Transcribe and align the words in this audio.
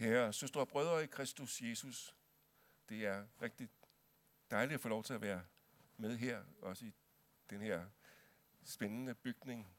Kære 0.00 0.32
søstre 0.32 0.60
og 0.60 0.68
brødre 0.68 1.04
i 1.04 1.06
Kristus 1.06 1.62
Jesus, 1.62 2.16
det 2.88 3.06
er 3.06 3.26
rigtig 3.42 3.68
dejligt 4.50 4.74
at 4.74 4.80
få 4.80 4.88
lov 4.88 5.04
til 5.04 5.14
at 5.14 5.20
være 5.20 5.44
med 5.96 6.16
her, 6.16 6.44
også 6.62 6.84
i 6.84 6.92
den 7.50 7.60
her 7.60 7.86
spændende 8.64 9.14
bygning. 9.14 9.74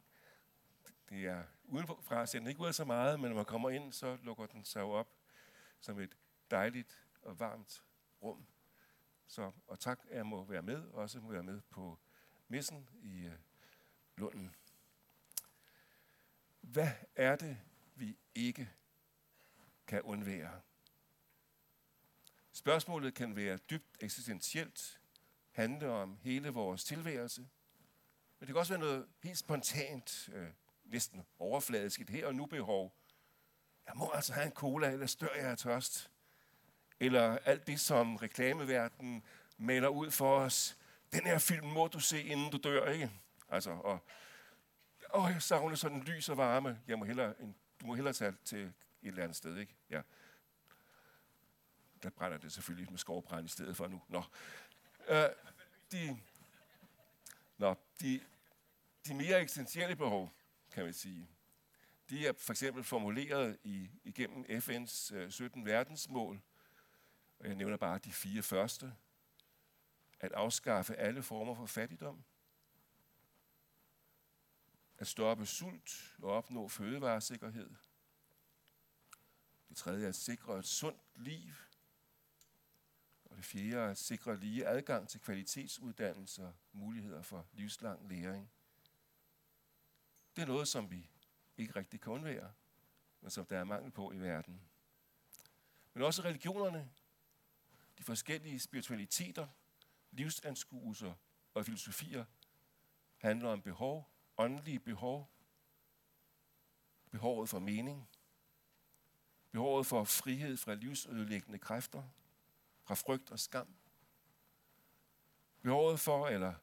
Det 1.09 1.25
er 1.25 1.43
udenfra, 1.63 2.25
ser 2.25 2.39
den 2.39 2.47
ikke 2.47 2.61
ud 2.61 2.67
af 2.67 2.75
så 2.75 2.85
meget, 2.85 3.19
men 3.19 3.29
når 3.29 3.35
man 3.35 3.45
kommer 3.45 3.69
ind, 3.69 3.93
så 3.93 4.17
lukker 4.23 4.45
den 4.45 4.65
sig 4.65 4.83
op 4.83 5.15
som 5.79 5.99
et 5.99 6.17
dejligt 6.51 7.05
og 7.21 7.39
varmt 7.39 7.83
rum. 8.21 8.47
Så, 9.27 9.51
og 9.67 9.79
tak, 9.79 9.99
at 10.09 10.17
jeg 10.17 10.25
må 10.25 10.43
være 10.43 10.61
med, 10.61 10.83
og 10.83 10.93
også 10.93 11.19
må 11.19 11.31
være 11.31 11.43
med 11.43 11.61
på 11.61 11.99
messen 12.47 12.89
i 12.93 13.27
uh, 13.27 13.33
Lunden. 14.17 14.55
Hvad 16.61 16.91
er 17.15 17.35
det, 17.35 17.57
vi 17.95 18.17
ikke 18.35 18.71
kan 19.87 20.01
undvære? 20.01 20.61
Spørgsmålet 22.51 23.13
kan 23.13 23.35
være 23.35 23.57
dybt 23.57 23.97
eksistentielt, 23.99 24.99
handle 25.51 25.89
om 25.89 26.17
hele 26.21 26.49
vores 26.49 26.83
tilværelse, 26.83 27.41
men 28.39 28.47
det 28.47 28.53
kan 28.53 28.59
også 28.59 28.73
være 28.73 28.79
noget 28.79 29.07
helt 29.23 29.37
spontant, 29.37 30.29
øh, 30.33 30.47
næsten 30.83 31.25
overfladisk, 31.39 32.01
et 32.01 32.09
her 32.09 32.27
og 32.27 32.35
nu 32.35 32.45
behov. 32.45 32.95
Jeg 33.87 33.93
må 33.95 34.11
altså 34.13 34.33
have 34.33 34.45
en 34.45 34.51
cola, 34.51 34.91
eller 34.91 35.05
stør 35.05 35.35
jeg 35.35 35.45
af 35.45 35.57
tørst. 35.57 36.11
Eller 36.99 37.37
alt 37.37 37.67
det, 37.67 37.79
som 37.79 38.15
reklameverdenen 38.15 39.23
maler 39.57 39.87
ud 39.87 40.11
for 40.11 40.39
os. 40.39 40.77
Den 41.13 41.25
her 41.25 41.37
film 41.37 41.67
må 41.67 41.87
du 41.87 41.99
se, 41.99 42.23
inden 42.23 42.51
du 42.51 42.57
dør, 42.57 42.91
ikke? 42.91 43.11
Altså, 43.49 43.71
og, 43.71 43.99
åh, 45.13 45.31
jeg 45.33 45.41
savner 45.41 45.75
sådan 45.75 46.03
lys 46.03 46.29
og 46.29 46.37
varme. 46.37 46.79
Jeg 46.87 46.99
må 46.99 47.05
hellere, 47.05 47.41
en, 47.41 47.55
du 47.81 47.85
må 47.85 47.95
hellere 47.95 48.13
tage 48.13 48.33
til 48.45 48.73
et 49.01 49.07
eller 49.07 49.23
andet 49.23 49.37
sted, 49.37 49.57
ikke? 49.57 49.75
Ja. 49.89 50.01
Der 52.03 52.09
brænder 52.09 52.37
det 52.37 52.53
selvfølgelig 52.53 52.89
med 52.91 52.97
skovbrand 52.97 53.45
i 53.45 53.49
stedet 53.49 53.77
for 53.77 53.87
nu. 53.87 54.01
Nå. 54.07 54.23
Øh, 55.09 55.29
de, 55.91 56.19
nå, 57.57 57.75
de, 58.01 58.21
de 59.07 59.13
mere 59.13 59.41
eksistentielle 59.41 59.95
behov, 59.95 60.33
kan 60.71 60.83
man 60.83 60.93
sige, 60.93 61.29
de 62.09 62.27
er 62.27 62.33
for 62.37 62.53
eksempel 62.53 62.83
formuleret 62.83 63.57
i, 63.63 63.89
igennem 64.03 64.45
FN's 64.45 65.15
øh, 65.15 65.31
17 65.31 65.65
verdensmål, 65.65 66.41
og 67.39 67.47
jeg 67.47 67.55
nævner 67.55 67.77
bare 67.77 67.97
de 67.97 68.13
fire 68.13 68.41
første. 68.41 68.93
At 70.19 70.31
afskaffe 70.31 70.95
alle 70.95 71.23
former 71.23 71.55
for 71.55 71.65
fattigdom, 71.65 72.23
at 74.97 75.07
stoppe 75.07 75.45
sult 75.45 76.15
og 76.21 76.31
opnå 76.31 76.67
fødevaresikkerhed. 76.67 77.69
Det 79.71 79.77
tredje 79.77 80.05
er 80.05 80.09
at 80.09 80.15
sikre 80.15 80.59
et 80.59 80.65
sundt 80.65 81.01
liv. 81.15 81.53
Og 83.25 83.37
det 83.37 83.45
fjerde 83.45 83.75
er 83.75 83.89
at 83.89 83.97
sikre 83.97 84.39
lige 84.39 84.67
adgang 84.67 85.09
til 85.09 85.21
kvalitetsuddannelser 85.21 86.47
og 86.47 86.53
muligheder 86.71 87.21
for 87.21 87.47
livslang 87.51 88.09
læring. 88.09 88.51
Det 90.35 90.41
er 90.41 90.45
noget, 90.45 90.67
som 90.67 90.91
vi 90.91 91.09
ikke 91.57 91.75
rigtig 91.75 92.01
kan 92.01 92.13
undvære, 92.13 92.53
men 93.21 93.31
som 93.31 93.45
der 93.45 93.59
er 93.59 93.63
mangel 93.63 93.91
på 93.91 94.11
i 94.11 94.17
verden. 94.17 94.61
Men 95.93 96.03
også 96.03 96.21
religionerne, 96.21 96.91
de 97.97 98.03
forskellige 98.03 98.59
spiritualiteter, 98.59 99.47
livsanskuelser 100.11 101.13
og 101.53 101.65
filosofier 101.65 102.25
handler 103.17 103.49
om 103.49 103.61
behov, 103.61 104.09
åndelige 104.37 104.79
behov, 104.79 105.31
behovet 107.11 107.49
for 107.49 107.59
mening, 107.59 108.10
behovet 109.51 109.85
for 109.85 110.03
frihed 110.03 110.57
fra 110.57 110.73
livsødelæggende 110.73 111.59
kræfter, 111.59 112.03
fra 112.83 112.95
frygt 112.95 113.31
og 113.31 113.39
skam, 113.39 113.67
behovet 115.61 115.99
for 115.99 116.27
eller 116.27 116.53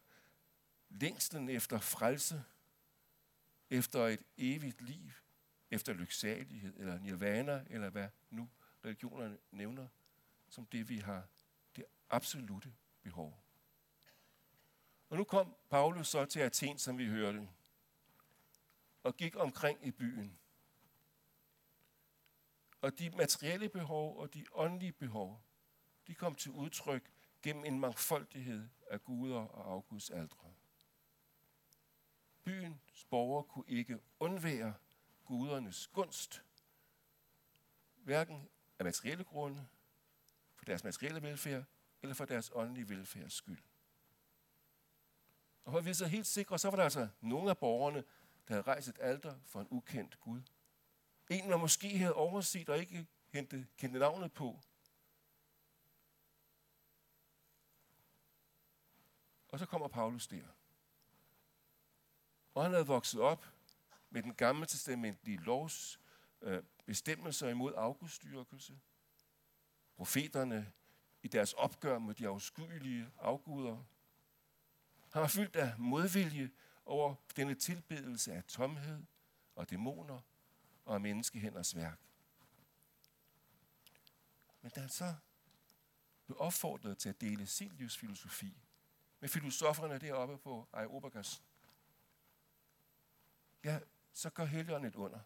længslen 0.88 1.48
efter 1.48 1.78
frelse, 1.78 2.44
efter 3.70 4.06
et 4.06 4.22
evigt 4.36 4.80
liv, 4.80 5.10
efter 5.70 5.92
lyksalighed 5.92 6.76
eller 6.76 6.98
nirvana, 6.98 7.64
eller 7.70 7.90
hvad 7.90 8.08
nu 8.30 8.48
religionerne 8.84 9.38
nævner, 9.50 9.88
som 10.48 10.66
det 10.66 10.88
vi 10.88 10.98
har 10.98 11.26
det 11.76 11.84
absolute 12.10 12.74
behov. 13.02 13.44
Og 15.10 15.16
nu 15.16 15.24
kom 15.24 15.56
Paulus 15.70 16.08
så 16.08 16.24
til 16.24 16.40
Athen, 16.40 16.78
som 16.78 16.98
vi 16.98 17.06
hørte, 17.06 17.48
og 19.02 19.16
gik 19.16 19.36
omkring 19.36 19.86
i 19.86 19.90
byen. 19.90 20.38
Og 22.80 22.98
de 22.98 23.10
materielle 23.10 23.68
behov 23.68 24.18
og 24.18 24.34
de 24.34 24.44
åndelige 24.52 24.92
behov, 24.92 25.42
de 26.06 26.14
kom 26.14 26.34
til 26.34 26.52
udtryk 26.52 27.10
gennem 27.42 27.64
en 27.64 27.80
mangfoldighed 27.80 28.68
af 28.90 29.02
guder 29.02 29.40
og 29.40 29.72
afgudsaldre. 29.72 30.54
Byens 32.44 33.04
borgere 33.10 33.44
kunne 33.44 33.68
ikke 33.68 33.98
undvære 34.20 34.74
gudernes 35.24 35.86
gunst, 35.86 36.44
hverken 37.94 38.48
af 38.78 38.84
materielle 38.84 39.24
grunde, 39.24 39.68
for 40.54 40.64
deres 40.64 40.84
materielle 40.84 41.22
velfærd, 41.22 41.64
eller 42.02 42.14
for 42.14 42.24
deres 42.24 42.50
åndelige 42.54 42.88
velfærds 42.88 43.32
skyld. 43.32 43.62
Og 45.64 45.72
for 45.72 45.78
at 45.78 45.84
vi 45.84 45.90
er 45.90 45.94
så 45.94 46.06
helt 46.06 46.26
sikre, 46.26 46.58
så 46.58 46.70
var 46.70 46.76
der 46.76 46.84
altså 46.84 47.08
nogle 47.20 47.50
af 47.50 47.58
borgerne, 47.58 48.04
der 48.48 48.54
havde 48.54 48.62
rejst 48.62 48.88
et 48.88 48.98
alter 49.00 49.34
for 49.44 49.60
en 49.60 49.66
ukendt 49.70 50.20
Gud. 50.20 50.42
En, 51.28 51.48
man 51.48 51.60
måske 51.60 51.98
havde 51.98 52.14
overset 52.14 52.68
og 52.68 52.78
ikke 52.78 53.06
kendte, 53.32 53.66
kendte 53.76 53.98
navnet 53.98 54.32
på. 54.32 54.60
Og 59.48 59.58
så 59.58 59.66
kommer 59.66 59.88
Paulus 59.88 60.26
der. 60.26 60.42
Og 62.54 62.62
han 62.62 62.72
havde 62.72 62.86
vokset 62.86 63.20
op 63.20 63.52
med 64.10 64.22
den 64.22 64.34
gamle 64.34 64.66
testamentlige 64.66 65.38
lovs 65.38 66.00
øh, 66.42 66.62
bestemmelser 66.86 67.48
imod 67.48 67.72
afgudstyrkelse. 67.76 68.80
Profeterne 69.96 70.72
i 71.22 71.28
deres 71.28 71.52
opgør 71.52 71.98
med 71.98 72.14
de 72.14 72.28
afskyelige 72.28 73.10
afguder. 73.18 73.84
Han 75.12 75.22
var 75.22 75.28
fyldt 75.28 75.56
af 75.56 75.74
modvilje 75.78 76.50
over 76.84 77.14
denne 77.36 77.54
tilbedelse 77.54 78.32
af 78.32 78.44
tomhed 78.44 79.02
og 79.54 79.70
dæmoner 79.70 80.20
og 80.88 80.94
af 80.94 81.00
menneskehænders 81.00 81.76
værk. 81.76 81.98
Men 84.62 84.70
da 84.70 84.80
han 84.80 84.88
så 84.88 85.14
blev 86.26 86.36
opfordret 86.40 86.98
til 86.98 87.08
at 87.08 87.20
dele 87.20 87.46
sin 87.46 87.72
livsfilosofi 87.72 88.62
med 89.20 89.28
filosoferne 89.28 89.98
deroppe 89.98 90.38
på 90.38 90.68
Aeropagas, 90.72 91.42
ja, 93.64 93.80
så 94.12 94.30
gør 94.30 94.44
Helligånden 94.44 94.88
et 94.88 94.96
under. 94.96 95.20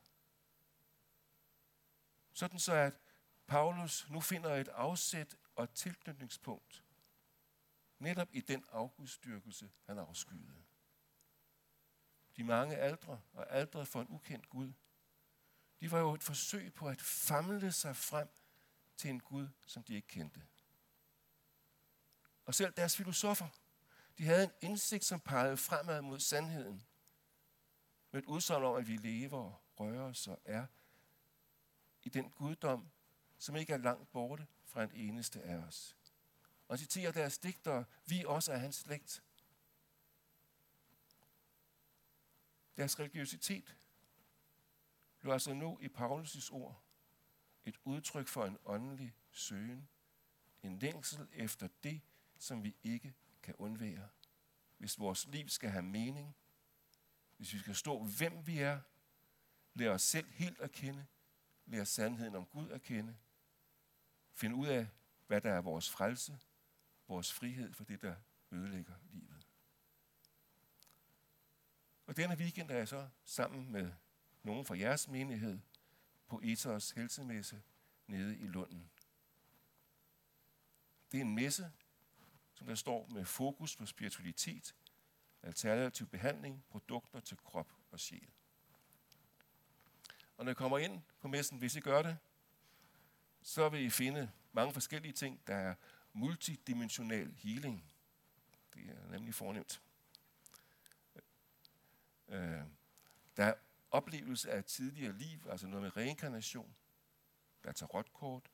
Sådan 2.32 2.58
så, 2.58 2.72
at 2.72 2.94
Paulus 3.46 4.10
nu 4.10 4.20
finder 4.20 4.54
et 4.54 4.68
afsæt 4.68 5.36
og 5.56 5.64
et 5.64 5.70
tilknytningspunkt 5.70 6.84
netop 7.98 8.28
i 8.32 8.40
den 8.40 8.64
afgudstyrkelse, 8.72 9.70
han 9.86 9.98
afskyede. 9.98 10.62
De 12.36 12.44
mange 12.44 12.76
aldre 12.76 13.20
og 13.32 13.50
aldre 13.50 13.86
for 13.86 14.00
en 14.00 14.08
ukendt 14.10 14.48
Gud, 14.48 14.72
de 15.82 15.90
var 15.90 15.98
jo 15.98 16.14
et 16.14 16.22
forsøg 16.22 16.74
på 16.74 16.88
at 16.88 17.00
famle 17.00 17.72
sig 17.72 17.96
frem 17.96 18.28
til 18.96 19.10
en 19.10 19.20
Gud, 19.20 19.48
som 19.66 19.82
de 19.82 19.94
ikke 19.94 20.08
kendte. 20.08 20.42
Og 22.44 22.54
selv 22.54 22.72
deres 22.72 22.96
filosofer, 22.96 23.48
de 24.18 24.24
havde 24.24 24.44
en 24.44 24.50
indsigt, 24.60 25.04
som 25.04 25.20
pegede 25.20 25.56
fremad 25.56 26.02
mod 26.02 26.20
sandheden. 26.20 26.82
Med 28.10 28.22
et 28.22 28.26
udsagn 28.26 28.64
om, 28.64 28.76
at 28.76 28.88
vi 28.88 28.96
lever, 28.96 29.62
rører 29.76 30.02
os 30.02 30.28
og 30.28 30.40
er 30.44 30.66
i 32.02 32.08
den 32.08 32.30
guddom, 32.30 32.90
som 33.38 33.56
ikke 33.56 33.72
er 33.72 33.78
langt 33.78 34.12
borte 34.12 34.46
fra 34.64 34.82
en 34.82 34.92
eneste 34.94 35.42
af 35.42 35.56
os. 35.56 35.96
Og 36.68 36.78
citerer 36.78 37.12
deres 37.12 37.38
digtere, 37.38 37.84
vi 38.06 38.24
også 38.26 38.52
er 38.52 38.58
hans 38.58 38.76
slægt. 38.76 39.22
Deres 42.76 42.98
religiøsitet 42.98 43.76
blev 45.22 45.32
altså 45.32 45.54
nu 45.54 45.78
i 45.80 45.86
Paulus' 45.86 46.52
ord 46.52 46.82
et 47.64 47.78
udtryk 47.84 48.28
for 48.28 48.46
en 48.46 48.58
åndelig 48.64 49.14
søgen, 49.30 49.88
en 50.62 50.78
længsel 50.78 51.28
efter 51.32 51.68
det, 51.82 52.00
som 52.38 52.64
vi 52.64 52.76
ikke 52.82 53.14
kan 53.42 53.54
undvære. 53.58 54.08
Hvis 54.78 54.98
vores 54.98 55.26
liv 55.26 55.48
skal 55.48 55.70
have 55.70 55.82
mening, 55.82 56.36
hvis 57.36 57.52
vi 57.52 57.58
skal 57.58 57.74
stå, 57.74 58.04
hvem 58.04 58.46
vi 58.46 58.58
er, 58.58 58.80
lære 59.74 59.90
os 59.90 60.02
selv 60.02 60.30
helt 60.30 60.60
at 60.60 60.72
kende, 60.72 61.06
lære 61.66 61.86
sandheden 61.86 62.34
om 62.34 62.46
Gud 62.46 62.70
at 62.70 62.82
kende, 62.82 63.16
finde 64.32 64.56
ud 64.56 64.66
af, 64.66 64.88
hvad 65.26 65.40
der 65.40 65.52
er 65.52 65.60
vores 65.60 65.90
frelse, 65.90 66.38
vores 67.08 67.32
frihed 67.32 67.72
for 67.72 67.84
det, 67.84 68.02
der 68.02 68.16
ødelægger 68.50 68.94
livet. 69.10 69.48
Og 72.06 72.16
denne 72.16 72.36
weekend 72.36 72.70
er 72.70 72.76
jeg 72.76 72.88
så 72.88 73.08
sammen 73.24 73.72
med 73.72 73.92
nogen 74.42 74.64
fra 74.64 74.78
jeres 74.78 75.08
menighed 75.08 75.58
på 76.26 76.40
Ethers 76.44 76.90
helsemesse 76.90 77.62
nede 78.06 78.38
i 78.38 78.46
Lunden. 78.46 78.90
Det 81.12 81.18
er 81.18 81.24
en 81.24 81.34
messe, 81.34 81.72
som 82.54 82.66
der 82.66 82.74
står 82.74 83.06
med 83.06 83.24
fokus 83.24 83.76
på 83.76 83.86
spiritualitet, 83.86 84.74
alternativ 85.42 86.06
behandling, 86.06 86.64
produkter 86.70 87.20
til 87.20 87.36
krop 87.36 87.72
og 87.90 88.00
sjæl. 88.00 88.28
Og 90.36 90.44
når 90.44 90.52
I 90.52 90.54
kommer 90.54 90.78
ind 90.78 91.02
på 91.20 91.28
messen, 91.28 91.58
hvis 91.58 91.76
I 91.76 91.80
gør 91.80 92.02
det, 92.02 92.18
så 93.42 93.68
vil 93.68 93.84
I 93.84 93.90
finde 93.90 94.30
mange 94.52 94.72
forskellige 94.72 95.12
ting. 95.12 95.46
Der 95.46 95.54
er 95.54 95.74
multidimensional 96.12 97.32
healing. 97.32 97.84
Det 98.74 98.90
er 98.90 99.10
nemlig 99.10 99.34
fornemt. 99.34 99.82
Øh, 102.28 102.62
der 103.36 103.44
er 103.44 103.54
oplevelse 103.92 104.50
af 104.50 104.64
tidligere 104.64 105.12
liv, 105.12 105.46
altså 105.50 105.66
noget 105.66 105.82
med 105.82 105.96
reinkarnation. 105.96 106.74
Der 107.62 107.68
er 107.68 107.72
tarotkort. 107.72 108.50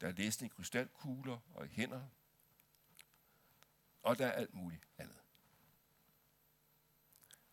Der 0.00 0.08
er 0.08 0.12
læsning 0.12 0.52
i 0.52 0.54
krystalkugler 0.54 1.38
og 1.54 1.66
i 1.66 1.68
hænder. 1.68 2.08
Og 4.02 4.18
der 4.18 4.26
er 4.26 4.32
alt 4.32 4.54
muligt 4.54 4.88
andet. 4.98 5.22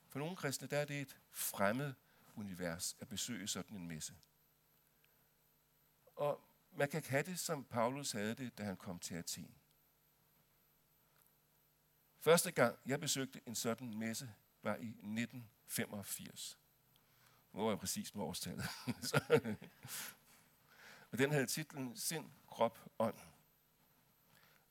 For 0.07 0.19
nogle 0.19 0.35
kristne 0.35 0.67
der 0.67 0.77
er 0.77 0.85
det 0.85 1.01
et 1.01 1.19
fremmed 1.31 1.93
univers 2.35 2.97
at 2.99 3.07
besøge 3.07 3.47
sådan 3.47 3.77
en 3.77 3.87
messe. 3.87 4.15
Og 6.15 6.41
man 6.71 6.89
kan 6.89 7.03
have 7.03 7.23
det, 7.23 7.39
som 7.39 7.63
Paulus 7.63 8.11
havde 8.11 8.35
det, 8.35 8.57
da 8.57 8.63
han 8.63 8.77
kom 8.77 8.99
til 8.99 9.15
Athen. 9.15 9.55
Første 12.19 12.51
gang, 12.51 12.79
jeg 12.85 12.99
besøgte 12.99 13.41
en 13.45 13.55
sådan 13.55 13.97
messe, 13.97 14.33
var 14.63 14.75
i 14.75 14.87
1985. 14.87 16.59
Nu 17.53 17.61
var 17.61 17.69
jeg 17.69 17.79
præcis 17.79 18.11
på 18.11 18.25
årstallet. 18.25 18.65
og 21.11 21.17
den 21.17 21.31
havde 21.31 21.45
titlen 21.45 21.97
Sind, 21.97 22.25
Krop, 22.47 22.79
Ånd. 22.99 23.15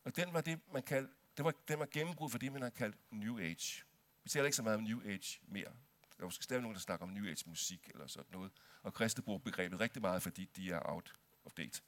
Og 0.05 0.17
den 0.17 0.33
var 0.33 0.41
det, 0.41 0.61
man 0.73 0.83
kaldte, 0.83 1.13
det 1.37 1.45
var, 1.45 1.55
den 1.69 1.79
var 1.79 1.89
gennembrud 1.91 2.31
for 2.31 2.39
det, 2.39 2.53
man 2.53 2.63
har 2.63 2.71
kaldt 2.71 2.97
New 3.11 3.39
Age. 3.39 3.85
Vi 4.25 4.31
taler 4.31 4.45
ikke 4.45 4.57
så 4.57 4.63
meget 4.63 4.79
om 4.79 4.85
New 4.85 5.01
Age 5.05 5.41
mere. 5.43 5.73
Der 6.17 6.23
er 6.23 6.25
måske 6.25 6.45
stadig 6.45 6.63
nogen, 6.63 6.75
der 6.75 6.81
snakker 6.81 7.07
om 7.07 7.13
New 7.13 7.27
Age 7.27 7.45
musik 7.47 7.91
eller 7.91 8.07
sådan 8.07 8.33
noget. 8.33 8.53
Og 8.83 8.95
kristne 8.95 9.23
bruger 9.23 9.39
begrebet 9.39 9.81
rigtig 9.81 10.03
meget, 10.03 10.23
fordi 10.23 10.45
de 10.57 10.73
er 10.73 10.81
out 10.85 11.15
of 11.45 11.53
date. 11.53 11.83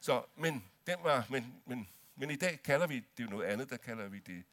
Så, 0.00 0.24
men, 0.36 0.64
den 0.86 0.98
var, 1.02 1.26
men, 1.30 1.62
men, 1.66 1.88
men 2.14 2.30
i 2.30 2.36
dag 2.36 2.62
kalder 2.62 2.86
vi 2.86 3.04
det 3.16 3.24
jo 3.24 3.30
noget 3.30 3.44
andet. 3.44 3.70
Der 3.70 3.76
kalder 3.76 4.08
vi 4.08 4.18
det 4.18 4.44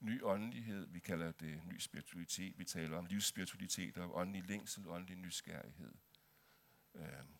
ny 0.00 0.22
åndelighed, 0.22 0.86
vi 0.86 0.98
kalder 0.98 1.32
det 1.32 1.62
ny 1.66 1.78
spiritualitet, 1.78 2.58
vi 2.58 2.64
taler 2.64 2.98
om 2.98 3.06
livsspiritualitet 3.06 3.98
og 3.98 4.16
åndelig 4.16 4.44
længsel, 4.48 4.88
åndelig 4.88 5.16
nysgerrighed. 5.16 5.94
Øhm, 6.94 7.34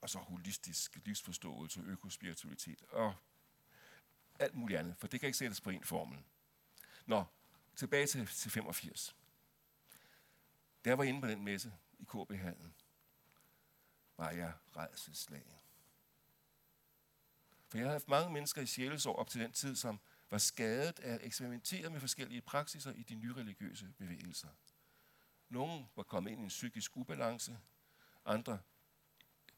og 0.00 0.10
så 0.10 0.18
holistisk 0.18 0.96
livsforståelse, 1.04 1.80
økospiritualitet 1.80 2.82
og 2.82 3.14
alt 4.38 4.54
muligt 4.54 4.80
andet, 4.80 4.96
for 4.96 5.06
det 5.06 5.20
kan 5.20 5.26
ikke 5.26 5.38
sættes 5.38 5.60
på 5.60 5.70
en 5.70 5.84
formel. 5.84 6.24
Nå, 7.06 7.24
tilbage 7.76 8.06
til, 8.06 8.26
til 8.26 8.50
85. 8.50 9.16
Da 10.84 10.90
jeg 10.90 10.98
var 10.98 11.04
inde 11.04 11.20
på 11.20 11.26
den 11.26 11.44
messe 11.44 11.72
i 11.98 12.04
KB-hallen, 12.04 12.74
var 14.16 14.30
jeg 14.30 14.52
redselslagen. 14.76 15.58
For 17.68 17.78
jeg 17.78 17.84
havde 17.84 17.94
haft 17.94 18.08
mange 18.08 18.32
mennesker 18.32 18.62
i 18.62 18.66
sjælesår 18.66 19.16
op 19.16 19.28
til 19.28 19.40
den 19.40 19.52
tid, 19.52 19.76
som 19.76 20.00
var 20.30 20.38
skadet 20.38 21.00
af 21.00 21.14
at 21.14 21.24
eksperimentere 21.24 21.90
med 21.90 22.00
forskellige 22.00 22.40
praksiser 22.40 22.92
i 22.92 23.02
de 23.02 23.14
nyreligiøse 23.14 23.92
bevægelser. 23.98 24.48
Nogle 25.48 25.86
var 25.96 26.02
kommet 26.02 26.30
ind 26.30 26.40
i 26.40 26.42
en 26.42 26.48
psykisk 26.48 26.96
ubalance, 26.96 27.58
andre 28.24 28.58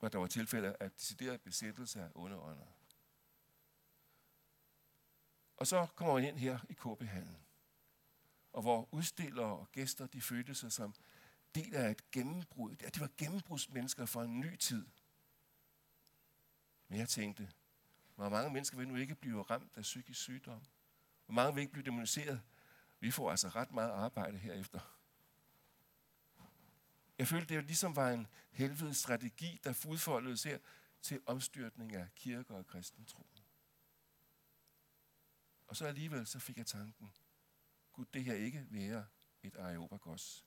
var 0.00 0.08
der 0.08 0.18
var 0.18 0.26
tilfælde 0.26 0.76
af 0.80 0.90
decideret 0.90 1.40
besættelse 1.40 2.00
af 2.00 2.10
underånder. 2.14 2.66
Og 5.56 5.66
så 5.66 5.86
kommer 5.94 6.14
man 6.14 6.24
ind 6.24 6.38
her 6.38 6.58
i 6.68 6.72
KB-hallen, 6.72 7.38
og 8.52 8.62
hvor 8.62 8.88
udstillere 8.94 9.58
og 9.58 9.72
gæster, 9.72 10.06
de 10.06 10.20
følte 10.20 10.54
sig 10.54 10.72
som 10.72 10.94
del 11.54 11.74
af 11.74 11.90
et 11.90 12.10
gennembrud. 12.10 12.76
Ja, 12.82 12.88
de 12.88 13.00
var 13.00 13.10
gennembrudsmennesker 13.16 14.06
for 14.06 14.22
en 14.22 14.40
ny 14.40 14.56
tid. 14.56 14.86
Men 16.88 16.98
jeg 16.98 17.08
tænkte, 17.08 17.50
hvor 18.18 18.28
mange 18.28 18.52
mennesker 18.52 18.76
vil 18.76 18.88
nu 18.88 18.96
ikke 18.96 19.14
blive 19.14 19.42
ramt 19.42 19.76
af 19.76 19.82
psykisk 19.82 20.20
sygdom? 20.20 20.62
Hvor 21.26 21.34
mange 21.34 21.54
vil 21.54 21.60
ikke 21.60 21.72
blive 21.72 21.84
demoniseret? 21.84 22.42
Vi 23.00 23.10
får 23.10 23.30
altså 23.30 23.48
ret 23.48 23.72
meget 23.72 23.90
arbejde 23.90 24.38
herefter. 24.38 24.80
Jeg 27.18 27.28
følte, 27.28 27.54
det 27.54 27.64
ligesom 27.64 27.96
var 27.96 28.10
en 28.10 28.26
helvedes 28.50 28.96
strategi, 28.96 29.60
der 29.64 29.86
udfoldedes 29.88 30.42
her 30.42 30.58
til 31.02 31.20
omstyrtning 31.26 31.94
af 31.94 32.14
kirker 32.14 32.54
og 32.54 32.66
kristen 32.66 33.04
tro. 33.04 33.26
Og 35.66 35.76
så 35.76 35.86
alligevel 35.86 36.26
så 36.26 36.38
fik 36.38 36.56
jeg 36.56 36.66
tanken, 36.66 37.12
Gud, 37.92 38.04
det 38.04 38.24
her 38.24 38.34
ikke 38.34 38.66
være 38.70 39.06
et 39.42 39.56
Areopagos. 39.56 40.46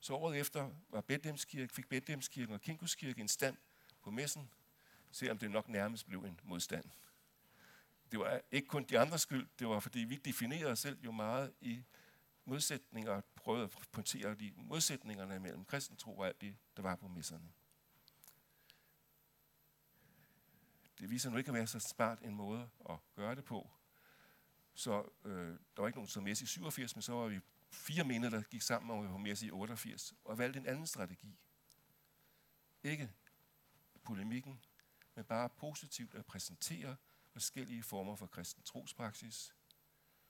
Så 0.00 0.14
året 0.14 0.40
efter 0.40 0.70
var 0.88 1.00
Bethlehemskirke, 1.00 1.74
fik 1.74 1.88
Bethlehemskirken 1.88 2.54
og 2.54 2.60
Kinkuskirke 2.60 3.20
en 3.20 3.28
stand 3.28 3.56
på 4.02 4.10
messen, 4.10 4.50
selvom 5.12 5.38
det 5.38 5.50
nok 5.50 5.68
nærmest 5.68 6.06
blev 6.06 6.24
en 6.24 6.40
modstand. 6.44 6.84
Det 8.10 8.18
var 8.18 8.40
ikke 8.50 8.68
kun 8.68 8.84
de 8.84 8.98
andres 8.98 9.20
skyld, 9.20 9.48
det 9.58 9.68
var 9.68 9.80
fordi 9.80 9.98
vi 9.98 10.16
definerede 10.16 10.72
os 10.72 10.78
selv 10.78 10.98
jo 11.04 11.12
meget 11.12 11.52
i 11.60 11.82
modsætninger 12.44 13.12
og 13.12 13.24
prøvede 13.36 13.64
at 13.64 13.70
pointere 13.92 14.34
de 14.34 14.52
modsætningerne 14.56 15.40
mellem 15.40 15.64
kristen 15.64 15.96
tro 15.96 16.18
og 16.18 16.26
alt 16.26 16.40
det, 16.40 16.56
der 16.76 16.82
var 16.82 16.96
på 16.96 17.08
messerne. 17.08 17.52
Det 20.98 21.10
viser 21.10 21.30
nu 21.30 21.36
ikke 21.36 21.48
at 21.48 21.54
være 21.54 21.66
så 21.66 21.80
smart 21.80 22.18
en 22.22 22.34
måde 22.34 22.70
at 22.90 22.96
gøre 23.14 23.34
det 23.34 23.44
på. 23.44 23.70
Så 24.74 25.10
øh, 25.24 25.32
der 25.76 25.82
var 25.82 25.86
ikke 25.86 25.98
nogen 25.98 26.08
som 26.08 26.22
messe 26.22 26.44
i 26.44 26.46
87, 26.46 26.96
men 26.96 27.02
så 27.02 27.12
var 27.12 27.26
vi 27.26 27.40
fire 27.70 28.04
mener, 28.04 28.30
der 28.30 28.42
gik 28.42 28.62
sammen 28.62 28.90
om 28.90 29.04
at 29.04 29.10
være 29.10 29.18
messe 29.18 29.46
i 29.46 29.50
88, 29.50 30.14
og 30.24 30.38
valgte 30.38 30.58
en 30.60 30.66
anden 30.66 30.86
strategi. 30.86 31.38
Ikke 32.82 33.10
polemikken, 34.04 34.60
men 35.18 35.24
bare 35.24 35.48
positivt 35.48 36.14
at 36.14 36.26
præsentere 36.26 36.96
forskellige 37.30 37.82
former 37.82 38.16
for 38.16 38.26
kristen 38.26 38.62
trospraksis. 38.62 39.54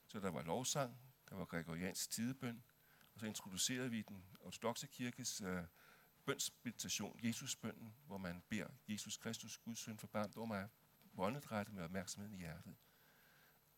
Så 0.06 0.20
der 0.20 0.30
var 0.30 0.42
lovsang, 0.42 0.98
der 1.28 1.34
var 1.34 1.44
gregoriansk 1.44 2.10
tidebøn, 2.10 2.62
og 3.14 3.20
så 3.20 3.26
introducerede 3.26 3.90
vi 3.90 4.02
den 4.02 4.24
ortodoxe 4.40 4.86
kirkes 4.86 5.40
øh, 5.40 5.62
bønsmeditation, 6.24 7.20
Jesusbønnen, 7.22 7.94
hvor 8.06 8.18
man 8.18 8.42
beder 8.48 8.68
Jesus 8.88 9.16
Kristus, 9.16 9.58
Guds 9.58 9.78
søn, 9.78 9.98
forbarmt 9.98 10.36
over 10.36 10.46
mig, 10.46 10.68
åndedrættet 11.18 11.74
med 11.74 11.84
opmærksomheden 11.84 12.34
i 12.34 12.38
hjertet. 12.38 12.76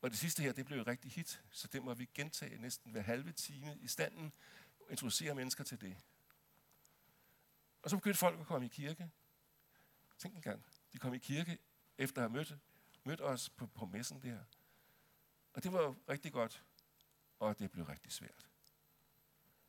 Og 0.03 0.11
det 0.11 0.19
sidste 0.19 0.43
her, 0.43 0.53
det 0.53 0.67
blev 0.67 0.81
et 0.81 0.87
rigtig 0.87 1.11
hit, 1.11 1.43
så 1.51 1.69
det 1.69 1.83
må 1.83 1.95
vi 1.95 2.09
gentage 2.15 2.59
næsten 2.59 2.93
hver 2.93 3.03
halve 3.03 3.33
time 3.33 3.79
i 3.81 3.89
standen, 3.89 4.33
og 4.81 4.91
introducere 4.91 5.35
mennesker 5.35 5.65
til 5.65 5.81
det. 5.81 5.97
Og 7.83 7.91
så 7.91 7.97
begyndte 7.97 8.19
folk 8.19 8.41
at 8.41 8.47
komme 8.47 8.67
i 8.67 8.69
kirke. 8.69 9.11
Tænk 10.21 10.35
en 10.35 10.43
gang, 10.43 10.65
de 10.93 10.99
kom 10.99 11.15
i 11.15 11.19
kirke 11.19 11.59
efter 11.99 12.23
at 12.23 12.31
have 12.31 12.37
mødt, 12.37 12.59
mødt 13.05 13.21
os 13.21 13.51
på, 13.51 13.67
på 13.67 13.87
messen 13.87 14.23
der. 14.23 14.45
Og 15.53 15.63
det 15.63 15.73
var 15.73 15.97
rigtig 16.09 16.33
godt, 16.33 16.65
og 17.39 17.59
det 17.59 17.71
blev 17.71 17.85
rigtig 17.85 18.13
svært. 18.13 18.49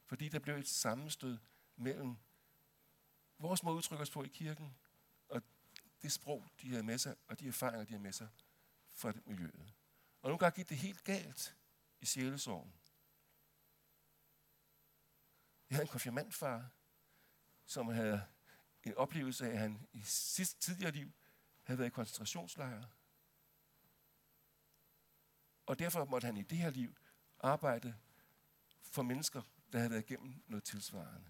Fordi 0.06 0.30
der 0.30 0.40
blev 0.40 0.56
et 0.56 0.68
sammenstød 0.68 1.38
mellem 1.76 2.18
vores 3.40 3.64
måde 3.64 3.74
at 3.74 3.78
udtrykke 3.78 4.02
os 4.02 4.10
på 4.10 4.24
i 4.24 4.28
kirken, 4.28 4.76
og 5.30 5.42
det 6.02 6.12
sprog, 6.12 6.48
de 6.62 6.70
havde 6.70 6.84
med 6.84 6.98
sig, 6.98 7.16
og 7.28 7.40
de 7.40 7.48
erfaringer, 7.48 7.86
de 7.86 7.90
havde 7.90 8.04
med 8.04 8.14
sig 8.14 8.30
fra 8.90 9.12
det 9.12 9.28
miljøet. 9.28 9.74
Og 10.22 10.30
nogle 10.30 10.40
gange 10.40 10.56
gik 10.56 10.70
det 10.70 10.78
helt 10.78 11.04
galt 11.04 11.58
i 12.02 12.06
sjælesorgen. 12.06 12.74
Jeg 15.70 15.76
havde 15.76 15.84
en 15.84 15.92
konfirmandfar, 15.92 16.70
som 17.66 17.88
havde 17.88 18.28
en 18.84 18.98
oplevelse 18.98 19.46
af, 19.46 19.52
at 19.52 19.60
han 19.60 19.88
i 19.94 20.02
sidste 20.02 20.60
tidligere 20.60 20.92
liv 20.92 21.12
havde 21.64 21.78
været 21.80 21.88
i 21.88 21.92
koncentrationslejre. 21.92 22.90
Og 25.66 25.80
derfor 25.80 26.06
måtte 26.06 26.26
han 26.26 26.38
i 26.38 26.44
det 26.44 26.58
her 26.58 26.70
liv 26.70 26.96
arbejde 27.40 27.96
for 28.82 29.02
mennesker, 29.02 29.42
der 29.72 29.78
havde 29.78 29.92
været 29.92 30.10
igennem 30.10 30.44
noget 30.48 30.64
tilsvarende. 30.64 31.30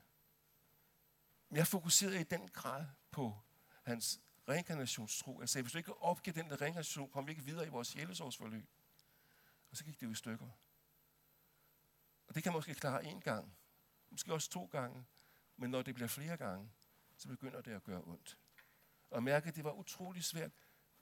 Jeg 1.51 1.67
fokuserede 1.67 2.19
i 2.21 2.23
den 2.23 2.47
grad 2.47 2.85
på 3.11 3.39
hans 3.83 4.21
reinkarnationstro. 4.49 5.39
Jeg 5.39 5.49
sagde, 5.49 5.63
hvis 5.63 5.71
du 5.71 5.77
ikke 5.77 6.01
opgiver 6.01 6.33
den 6.33 6.49
der 6.49 6.61
reinkarnation, 6.61 7.09
kommer 7.09 7.25
vi 7.25 7.31
ikke 7.31 7.43
videre 7.43 7.65
i 7.65 7.69
vores 7.69 7.87
sjælesårsforløb. 7.87 8.69
Og 9.71 9.77
så 9.77 9.83
gik 9.83 9.99
det 9.99 10.05
jo 10.05 10.11
i 10.11 10.15
stykker. 10.15 10.49
Og 12.27 12.35
det 12.35 12.43
kan 12.43 12.51
man 12.51 12.57
måske 12.57 12.75
klare 12.75 13.05
en 13.05 13.21
gang, 13.21 13.55
måske 14.09 14.33
også 14.33 14.49
to 14.49 14.65
gange, 14.65 15.05
men 15.57 15.71
når 15.71 15.81
det 15.81 15.95
bliver 15.95 16.07
flere 16.07 16.37
gange, 16.37 16.69
så 17.21 17.27
begynder 17.27 17.61
det 17.61 17.71
at 17.71 17.83
gøre 17.83 18.03
ondt. 18.03 18.37
Og 19.09 19.23
mærke, 19.23 19.47
at 19.47 19.55
det 19.55 19.63
var 19.63 19.71
utrolig 19.71 20.23
svært 20.23 20.51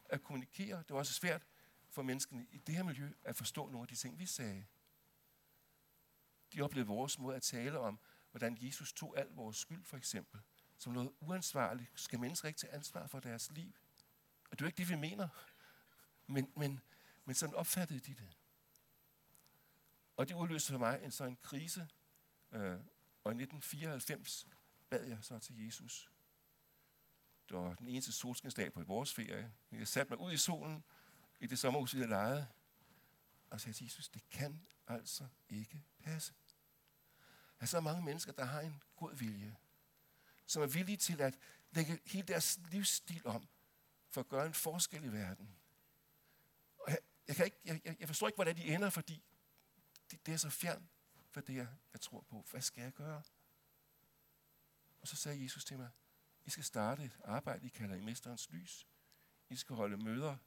at 0.06 0.24
kommunikere. 0.24 0.78
Det 0.78 0.90
var 0.90 0.98
også 0.98 1.14
svært 1.14 1.48
for 1.90 2.02
menneskene 2.02 2.48
i 2.52 2.58
det 2.58 2.76
her 2.76 2.84
miljø 2.84 3.14
at 3.24 3.36
forstå 3.36 3.66
nogle 3.66 3.82
af 3.82 3.88
de 3.88 3.96
ting, 3.96 4.20
vi 4.20 4.26
sagde. 4.26 4.66
De 6.54 6.62
oplevede 6.62 6.88
vores 6.88 7.20
måde 7.20 7.36
at 7.36 7.42
tale 7.42 7.80
om, 7.80 8.00
hvordan 8.32 8.58
Jesus 8.62 8.94
tog 8.94 9.18
al 9.18 9.28
vores 9.28 9.58
skyld, 9.58 9.84
for 9.84 9.98
eksempel. 9.98 10.42
som 10.78 10.94
noget 10.94 11.12
uansvarligt. 11.20 11.92
Skal 11.96 12.20
mennesker 12.20 12.48
ikke 12.48 12.60
tage 12.60 12.74
ansvar 12.74 13.08
for 13.08 13.20
deres 13.20 13.52
liv? 13.52 13.74
Og 14.52 14.60
det 14.60 14.62
er 14.62 14.66
jo 14.66 14.68
ikke 14.68 14.78
det, 14.78 14.90
vi 14.90 14.96
mener. 14.96 15.28
Men, 16.28 16.52
men, 16.56 16.82
men 17.26 17.36
sådan 17.36 17.56
opfattede 17.56 18.00
de 18.00 18.14
det. 18.14 18.38
Og 20.18 20.30
det 20.30 20.36
udløste 20.36 20.72
for 20.72 20.80
mig 20.80 21.00
en 21.04 21.12
sådan 21.12 21.38
krise. 21.42 21.88
Øh, 22.52 22.80
og 23.24 23.32
i 23.32 23.36
1994 23.36 24.48
bad 24.90 25.06
jeg 25.06 25.18
så 25.22 25.40
til 25.40 25.66
Jesus. 25.66 26.12
Det 27.50 27.58
var 27.58 27.74
den 27.74 27.88
eneste 27.88 28.12
solskinsdag 28.12 28.74
på 28.74 28.84
vores 28.84 29.14
ferie. 29.14 29.54
Jeg 29.72 29.88
satte 29.88 30.10
mig 30.10 30.20
ud 30.20 30.32
i 30.32 30.38
solen 30.38 30.84
i 31.40 31.48
det 31.48 31.60
sommerhus, 31.60 31.94
vi 31.94 32.00
havde 32.00 32.10
lejet, 32.10 32.48
og 33.50 33.62
sagde 33.62 33.78
til 33.78 33.86
Jesus, 33.86 34.10
det 34.10 34.30
kan 34.30 34.68
altså 34.88 35.28
ikke 35.50 35.84
passe. 36.00 36.34
Der 37.60 37.64
er 37.64 37.66
så 37.66 37.80
mange 37.80 38.04
mennesker, 38.04 38.32
der 38.32 38.46
har 38.46 38.62
en 38.62 38.84
god 38.96 39.16
vilje, 39.16 39.56
som 40.46 40.64
er 40.64 40.68
villige 40.68 40.98
til 40.98 41.22
at 41.22 41.38
lægge 41.72 42.00
hele 42.06 42.28
deres 42.28 42.60
livsstil 42.72 43.28
om, 43.28 43.48
for 44.10 44.22
at 44.22 44.28
gøre 44.28 44.46
en 44.46 44.54
forskel 44.54 45.04
i 45.04 45.12
verden. 45.12 45.56
Og 46.80 46.92
jeg, 46.92 46.98
jeg, 47.28 47.36
kan 47.36 47.46
ikke, 47.46 47.58
jeg, 47.66 47.96
jeg 48.00 48.08
forstår 48.08 48.28
ikke, 48.28 48.38
hvordan 48.38 48.58
de 48.58 48.64
ender, 48.64 48.90
fordi 48.90 49.24
det, 50.12 50.26
det 50.26 50.34
er 50.34 50.38
så 50.38 50.50
fjern 50.50 50.90
for 51.32 51.42
det, 51.42 51.56
jeg, 51.56 51.68
jeg 51.94 52.02
tror 52.02 52.22
på. 52.22 52.46
Hvad 52.52 52.62
skal 52.62 52.82
jeg 52.82 52.94
gøre? 52.94 53.24
Og 55.02 55.08
så 55.08 55.16
sagde 55.16 55.44
Jesus 55.44 55.66
til 55.66 55.78
mig, 55.78 55.90
I 56.46 56.50
skal 56.50 56.64
starte 56.64 57.04
et 57.04 57.20
arbejde, 57.26 57.66
I 57.66 57.70
kalder 57.70 57.96
i 57.96 58.02
Mesterens 58.02 58.50
Lys. 58.50 58.88
I 59.50 59.56
skal 59.56 59.76
holde 59.76 59.98
møder 59.98 60.38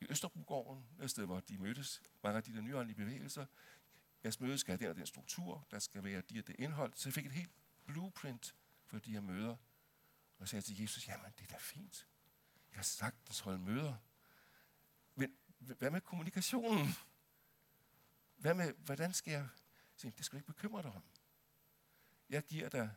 i 0.00 0.06
Østerbrogården, 0.10 0.86
et 1.02 1.10
sted, 1.10 1.24
hvor 1.24 1.40
de 1.40 1.58
mødtes, 1.58 2.02
mange 2.22 2.36
af 2.36 2.42
de 2.42 2.54
der 2.54 2.60
nyåndelige 2.60 2.96
bevægelser. 2.96 3.46
Jeres 4.24 4.40
møde 4.40 4.58
skal 4.58 4.72
have 4.72 4.78
den 4.78 4.90
og 4.90 4.96
den 4.96 5.06
struktur, 5.06 5.66
der 5.70 5.78
skal 5.78 6.04
være 6.04 6.20
de 6.20 6.38
og 6.38 6.46
det 6.46 6.56
indhold. 6.58 6.92
Så 6.94 7.08
jeg 7.08 7.14
fik 7.14 7.26
et 7.26 7.32
helt 7.32 7.50
blueprint 7.84 8.54
for 8.86 8.98
de 8.98 9.12
her 9.12 9.20
møder. 9.20 9.56
Og 10.36 10.40
jeg 10.40 10.48
sagde 10.48 10.62
til 10.62 10.80
Jesus, 10.80 11.08
jamen 11.08 11.32
det 11.38 11.44
er 11.44 11.52
da 11.52 11.56
fint. 11.56 12.08
Jeg 12.70 12.78
har 12.78 12.82
sagtens 12.82 13.40
holde 13.40 13.58
møder. 13.58 13.96
Men 15.14 15.36
hvad 15.58 15.90
med 15.90 16.00
kommunikationen? 16.00 16.88
Hvad 18.36 18.54
med, 18.54 18.72
hvordan 18.72 19.12
skal 19.12 19.30
jeg... 19.30 19.48
det 20.02 20.24
skal 20.24 20.36
du 20.36 20.38
ikke 20.38 20.52
bekymre 20.52 20.82
dig 20.82 20.92
om. 20.92 21.02
Jeg 22.28 22.42
giver 22.42 22.68
dig 22.68 22.94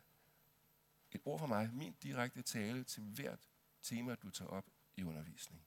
et 1.12 1.20
ord 1.24 1.38
fra 1.38 1.46
mig, 1.46 1.70
min 1.72 1.96
direkte 2.02 2.42
tale 2.42 2.84
til 2.84 3.02
hvert 3.02 3.48
tema, 3.82 4.14
du 4.14 4.30
tager 4.30 4.50
op 4.50 4.66
i 4.96 5.02
undervisning. 5.02 5.66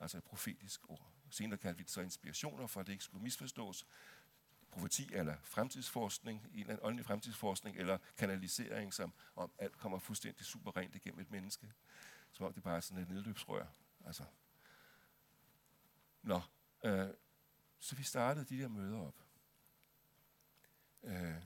Altså 0.00 0.18
et 0.18 0.24
profetisk 0.24 0.90
ord. 0.90 1.12
Senere 1.30 1.58
kaldte 1.58 1.78
vi 1.78 1.82
det 1.82 1.90
så 1.90 2.00
inspirationer, 2.00 2.66
for 2.66 2.80
at 2.80 2.86
det 2.86 2.92
ikke 2.92 3.04
skulle 3.04 3.22
misforstås. 3.22 3.86
Profeti 4.70 5.14
eller 5.14 5.36
fremtidsforskning, 5.42 6.44
en 6.44 6.60
eller 6.60 6.72
anden 6.72 6.86
åndelig 6.86 7.06
fremtidsforskning, 7.06 7.76
eller 7.76 7.98
kanalisering, 8.16 8.94
som 8.94 9.12
om 9.36 9.52
alt 9.58 9.76
kommer 9.78 9.98
fuldstændig 9.98 10.46
super 10.46 10.76
rent 10.76 10.94
igennem 10.94 11.20
et 11.20 11.30
menneske. 11.30 11.72
Som 12.32 12.46
om 12.46 12.52
det 12.52 12.62
bare 12.62 12.76
er 12.76 12.80
sådan 12.80 13.02
et 13.02 13.08
nedløbsrør. 13.08 13.66
Altså. 14.06 14.24
Nå, 16.22 16.40
øh, 16.84 17.08
så 17.78 17.96
vi 17.96 18.02
startede 18.02 18.44
de 18.44 18.62
der 18.62 18.68
møder 18.68 18.98
op. 18.98 19.24
Øh, 21.02 21.42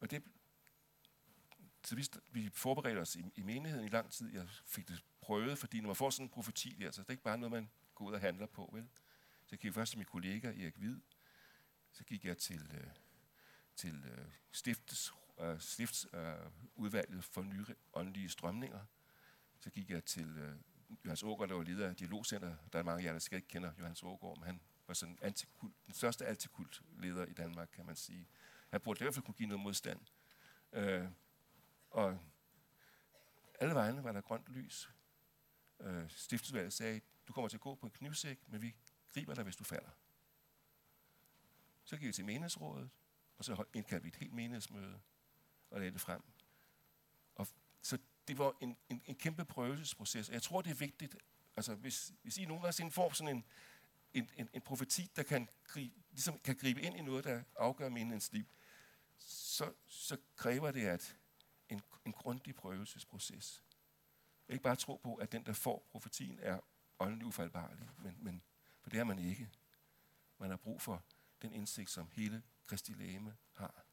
og 0.00 0.10
det, 0.10 0.22
så 1.84 1.94
vi, 1.96 2.08
vi 2.30 2.50
forberedte 2.54 2.98
os 2.98 3.16
i, 3.16 3.24
i 3.34 3.42
menigheden 3.42 3.86
i 3.86 3.88
lang 3.88 4.10
tid. 4.10 4.32
Jeg 4.32 4.48
fik 4.66 4.88
det 4.88 5.04
prøvet, 5.20 5.58
fordi 5.58 5.80
når 5.80 5.86
man 5.86 5.96
får 5.96 6.10
sådan 6.10 6.26
en 6.26 6.30
profeti 6.30 6.76
der, 6.80 6.90
så 6.90 7.00
det 7.02 7.08
er 7.08 7.12
ikke 7.12 7.22
bare 7.22 7.38
noget, 7.38 7.52
man 7.52 7.70
går 7.94 8.04
ud 8.04 8.12
og 8.12 8.20
handler 8.20 8.46
på, 8.46 8.70
vel? 8.72 8.88
Så 9.42 9.48
jeg 9.50 9.58
gik 9.58 9.74
først 9.74 9.90
til 9.90 9.98
min 9.98 10.06
kollega 10.06 10.48
Erik 10.48 10.76
Hvid. 10.76 11.00
Så 11.92 12.04
gik 12.04 12.24
jeg 12.24 12.38
til, 12.38 12.70
øh, 12.74 12.86
til 13.76 14.04
øh, 14.04 14.26
stifts, 14.52 15.12
øh, 15.40 15.60
stiftsudvalget 15.60 17.16
øh, 17.16 17.22
for 17.22 17.42
nye 17.42 17.64
åndelige 17.94 18.28
strømninger. 18.28 18.84
Så 19.58 19.70
gik 19.70 19.90
jeg 19.90 20.04
til 20.04 20.38
øh, 20.38 20.56
Johannes 21.04 21.22
Ågaard, 21.22 21.48
der 21.48 21.54
var 21.54 21.62
leder 21.62 21.88
af 21.88 21.96
Dialogcenter. 21.96 22.56
Der 22.72 22.78
er 22.78 22.82
mange 22.82 23.02
af 23.02 23.06
jer, 23.06 23.12
der 23.12 23.18
sikkert 23.18 23.38
ikke 23.38 23.48
kender 23.48 23.72
Johannes 23.78 24.02
Ågaard, 24.02 24.38
men 24.38 24.46
han 24.46 24.60
var 24.86 24.94
sådan 24.94 25.18
antikult, 25.22 25.74
den 25.86 25.94
største 25.94 26.26
antikult-leder 26.26 27.26
i 27.26 27.32
Danmark, 27.32 27.68
kan 27.72 27.86
man 27.86 27.96
sige. 27.96 28.28
Han 28.70 28.80
burde 28.80 28.98
i 28.98 29.04
hvert 29.04 29.14
fald 29.14 29.24
kunne 29.24 29.34
give 29.34 29.48
noget 29.48 29.62
modstand. 29.62 30.00
Øh, 30.72 31.08
og 31.92 32.18
alle 33.60 33.74
vegne 33.74 34.04
var 34.04 34.12
der 34.12 34.20
grønt 34.20 34.48
lys. 34.48 34.90
Øh, 35.80 36.10
stiftsudvalget 36.10 36.72
sagde, 36.72 37.00
du 37.28 37.32
kommer 37.32 37.48
til 37.48 37.56
at 37.56 37.60
gå 37.60 37.74
på 37.74 37.86
en 37.86 37.92
knivsæk, 37.92 38.48
men 38.48 38.62
vi 38.62 38.74
griber 39.08 39.34
dig, 39.34 39.44
hvis 39.44 39.56
du 39.56 39.64
falder. 39.64 39.90
Så 41.84 41.96
gik 41.96 42.06
vi 42.06 42.12
til 42.12 42.24
menighedsrådet, 42.24 42.90
og 43.38 43.44
så 43.44 43.64
indkaldte 43.74 44.02
vi 44.02 44.08
et 44.08 44.16
helt 44.16 44.32
menighedsmøde 44.32 45.00
og 45.70 45.78
lagde 45.78 45.92
det 45.92 46.00
frem. 46.00 46.22
Og 47.34 47.46
så 47.82 47.98
det 48.28 48.38
var 48.38 48.56
en, 48.60 48.76
en, 48.88 49.02
en 49.04 49.14
kæmpe 49.14 49.44
prøvelsesproces. 49.44 50.28
Og 50.28 50.34
jeg 50.34 50.42
tror, 50.42 50.62
det 50.62 50.70
er 50.70 50.74
vigtigt, 50.74 51.16
altså 51.56 51.74
hvis, 51.74 52.12
hvis 52.22 52.38
I 52.38 52.44
nogensinde 52.44 52.90
får 52.90 53.12
sådan 53.12 53.36
en, 53.36 53.44
en, 54.14 54.30
en, 54.36 54.48
en 54.52 54.60
profeti, 54.60 55.10
der 55.16 55.22
kan 55.22 55.48
gribe, 55.64 55.94
ligesom 56.10 56.38
kan 56.38 56.56
gribe 56.56 56.80
ind 56.80 56.96
i 56.96 57.02
noget, 57.02 57.24
der 57.24 57.42
afgør 57.56 57.88
menighedens 57.88 58.32
liv, 58.32 58.44
så, 59.18 59.72
så 59.86 60.16
kræver 60.36 60.70
det 60.70 60.86
at 60.86 61.16
en, 61.72 61.82
en 62.04 62.12
grundig 62.12 62.54
prøvelsesproces. 62.54 63.62
Ikke 64.48 64.62
bare 64.62 64.76
tro 64.76 64.96
på, 64.96 65.14
at 65.14 65.32
den, 65.32 65.46
der 65.46 65.52
får 65.52 65.88
profetien, 65.90 66.38
er 66.42 66.60
åndelig 66.98 67.26
ufaldbarlig, 67.26 67.88
men, 67.98 68.16
men 68.20 68.42
for 68.80 68.90
det 68.90 69.00
er 69.00 69.04
man 69.04 69.18
ikke. 69.18 69.50
Man 70.38 70.50
har 70.50 70.56
brug 70.56 70.82
for 70.82 71.04
den 71.42 71.52
indsigt, 71.52 71.90
som 71.90 72.08
hele 72.12 72.42
Kristi 72.66 72.92
læme 72.92 73.36
har. 73.52 73.84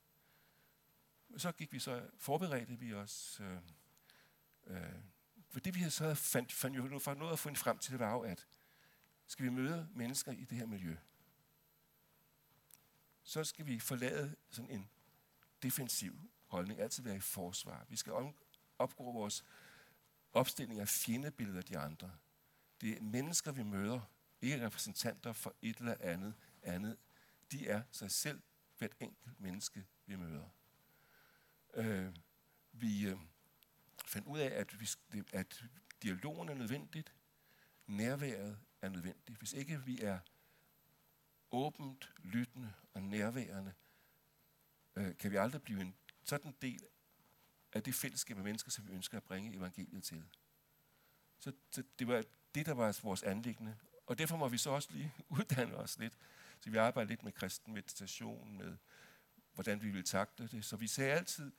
Så 1.38 1.51
gik 1.51 1.71
vi 1.71 1.79
så, 1.79 2.09
forberedte 2.17 2.79
vi 2.79 2.93
os, 2.93 3.39
øh, 3.39 3.57
øh, 4.63 5.03
for 5.50 5.59
det 5.59 5.75
vi 5.75 5.89
så 5.89 6.15
fandt, 6.15 6.53
fandt 6.53 6.77
jo 6.77 7.00
for 7.00 7.13
noget 7.13 7.33
at 7.33 7.39
finde 7.39 7.57
frem 7.57 7.77
til, 7.77 7.91
det 7.91 8.00
var 8.00 8.12
jo, 8.12 8.19
at 8.19 8.48
skal 9.27 9.45
vi 9.45 9.50
møde 9.50 9.89
mennesker 9.91 10.31
i 10.31 10.45
det 10.45 10.57
her 10.57 10.65
miljø, 10.65 10.98
så 13.24 13.43
skal 13.43 13.65
vi 13.65 13.79
forlade 13.79 14.36
sådan 14.50 14.69
en 14.69 14.89
defensiv 15.63 16.19
holdning, 16.50 16.79
altid 16.79 17.03
være 17.03 17.15
i 17.15 17.20
forsvar. 17.20 17.86
Vi 17.89 17.96
skal 17.96 18.13
opgå 18.79 19.12
vores 19.12 19.46
opstilling 20.34 20.79
af 20.79 20.88
fjendebilleder 20.88 21.60
af 21.60 21.65
de 21.65 21.77
andre. 21.77 22.12
Det 22.82 22.98
er 22.98 23.01
mennesker, 23.01 23.51
vi 23.51 23.63
møder, 23.63 24.01
ikke 24.41 24.65
repræsentanter 24.65 25.34
for 25.34 25.56
et 25.62 25.77
eller 25.77 25.96
andet 26.00 26.34
andet. 26.63 26.98
De 27.51 27.68
er 27.68 27.82
sig 27.91 28.12
selv 28.12 28.41
hvert 28.77 28.96
enkelt 29.00 29.39
menneske, 29.39 29.86
vi 30.06 30.15
møder. 30.15 30.50
Øh, 31.74 32.15
vi 32.72 33.08
øh, 33.08 33.18
fandt 34.06 34.27
ud 34.27 34.39
af, 34.39 34.60
at, 34.60 34.79
vi, 34.79 35.24
at 35.34 35.63
dialogen 36.03 36.50
er 36.50 36.53
nødvendigt, 36.53 37.13
nærværet 37.88 38.60
er 38.82 38.89
nødvendigt. 38.89 39.38
Hvis 39.38 39.53
ikke 39.53 39.86
vi 39.86 40.01
er 40.01 40.20
åbent, 41.51 42.10
lyttende 42.18 42.74
og 42.94 43.03
nærværende, 43.03 43.74
øh, 44.96 45.18
kan 45.18 45.32
vi 45.32 45.36
aldrig 45.36 45.62
blive 45.62 45.82
en 45.82 45.96
sådan 46.29 46.55
del 46.62 46.83
af 47.74 47.83
det 47.83 47.95
fællesskab 47.95 48.38
af 48.38 48.43
mennesker, 48.43 48.71
som 48.71 48.88
vi 48.88 48.93
ønsker 48.93 49.17
at 49.17 49.24
bringe 49.24 49.55
evangeliet 49.55 50.03
til. 50.03 50.25
Så, 51.39 51.51
så 51.71 51.83
det 52.00 52.07
var 52.07 52.24
det, 52.55 52.65
der 52.65 52.74
var 52.74 53.00
vores 53.03 53.24
anlæggende. 53.24 53.77
Og 54.07 54.17
derfor 54.17 54.38
må 54.38 54.48
vi 54.48 54.57
så 54.57 54.69
også 54.69 54.89
lige 54.91 55.13
uddanne 55.38 55.75
os 55.75 55.98
lidt. 55.98 56.17
Så 56.59 56.69
vi 56.69 56.77
arbejder 56.77 57.09
lidt 57.09 57.24
med 57.24 57.31
kristen 57.31 57.74
meditation, 57.74 58.57
med 58.57 58.77
hvordan 59.53 59.81
vi 59.81 59.89
vil 59.89 60.03
takle 60.03 60.48
det. 60.48 60.65
Så 60.65 60.75
vi 60.77 60.88
sagde 60.88 61.13
altid, 61.13 61.51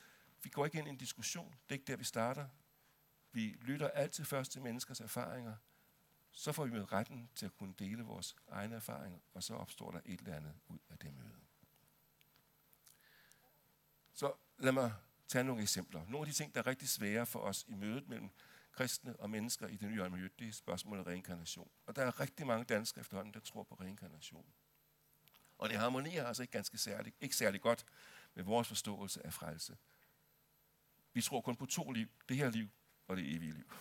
vi 0.42 0.50
går 0.50 0.64
ikke 0.64 0.78
ind 0.78 0.86
i 0.86 0.90
en 0.90 0.96
diskussion. 0.96 1.50
Det 1.50 1.68
er 1.68 1.72
ikke 1.74 1.86
der, 1.86 1.96
vi 1.96 2.04
starter. 2.04 2.48
Vi 3.32 3.56
lytter 3.60 3.88
altid 3.88 4.24
først 4.24 4.52
til 4.52 4.62
menneskers 4.62 5.00
erfaringer. 5.00 5.56
Så 6.32 6.52
får 6.52 6.64
vi 6.64 6.70
med 6.70 6.92
retten 6.92 7.30
til 7.34 7.46
at 7.46 7.54
kunne 7.54 7.74
dele 7.78 8.02
vores 8.02 8.36
egne 8.48 8.74
erfaringer, 8.74 9.18
og 9.34 9.42
så 9.42 9.54
opstår 9.54 9.90
der 9.90 10.00
et 10.04 10.20
eller 10.20 10.36
andet 10.36 10.54
ud 10.68 10.78
af 10.90 10.98
det 10.98 11.14
møde. 11.14 11.40
Så 14.20 14.32
lad 14.58 14.72
mig 14.72 14.92
tage 15.28 15.44
nogle 15.44 15.62
eksempler. 15.62 16.04
Nogle 16.04 16.18
af 16.18 16.26
de 16.26 16.32
ting, 16.32 16.54
der 16.54 16.60
er 16.60 16.66
rigtig 16.66 16.88
svære 16.88 17.26
for 17.26 17.40
os 17.40 17.64
i 17.68 17.74
mødet 17.74 18.08
mellem 18.08 18.30
kristne 18.72 19.16
og 19.16 19.30
mennesker 19.30 19.66
i 19.66 19.76
det 19.76 19.90
nye 19.90 20.08
miljø, 20.08 20.28
det 20.38 20.48
er 20.48 20.52
spørgsmålet 20.52 21.06
reinkarnation. 21.06 21.70
Og 21.86 21.96
der 21.96 22.02
er 22.02 22.20
rigtig 22.20 22.46
mange 22.46 22.64
danskere 22.64 23.00
efterhånden, 23.00 23.34
der 23.34 23.40
tror 23.40 23.62
på 23.62 23.74
reinkarnation. 23.74 24.46
Og 25.58 25.68
det 25.68 25.78
harmonerer 25.78 26.26
altså 26.26 26.42
ikke 26.42 26.52
ganske 26.52 26.78
særligt, 26.78 27.16
ikke 27.20 27.36
særlig 27.36 27.60
godt 27.60 27.86
med 28.34 28.44
vores 28.44 28.68
forståelse 28.68 29.26
af 29.26 29.32
frelse. 29.32 29.76
Vi 31.12 31.22
tror 31.22 31.40
kun 31.40 31.56
på 31.56 31.66
to 31.66 31.90
liv, 31.90 32.08
det 32.28 32.36
her 32.36 32.50
liv 32.50 32.68
og 33.08 33.16
det 33.16 33.34
evige 33.34 33.52
liv. 33.52 33.72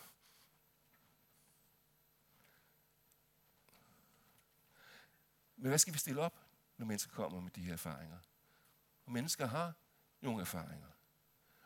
Men 5.56 5.68
hvad 5.68 5.78
skal 5.78 5.94
vi 5.94 5.98
stille 5.98 6.20
op, 6.20 6.46
når 6.76 6.86
mennesker 6.86 7.12
kommer 7.12 7.40
med 7.40 7.50
de 7.50 7.62
her 7.62 7.72
erfaringer? 7.72 8.18
Og 9.04 9.12
mennesker 9.12 9.46
har 9.46 9.74
nogle 10.20 10.40
erfaringer. 10.40 10.86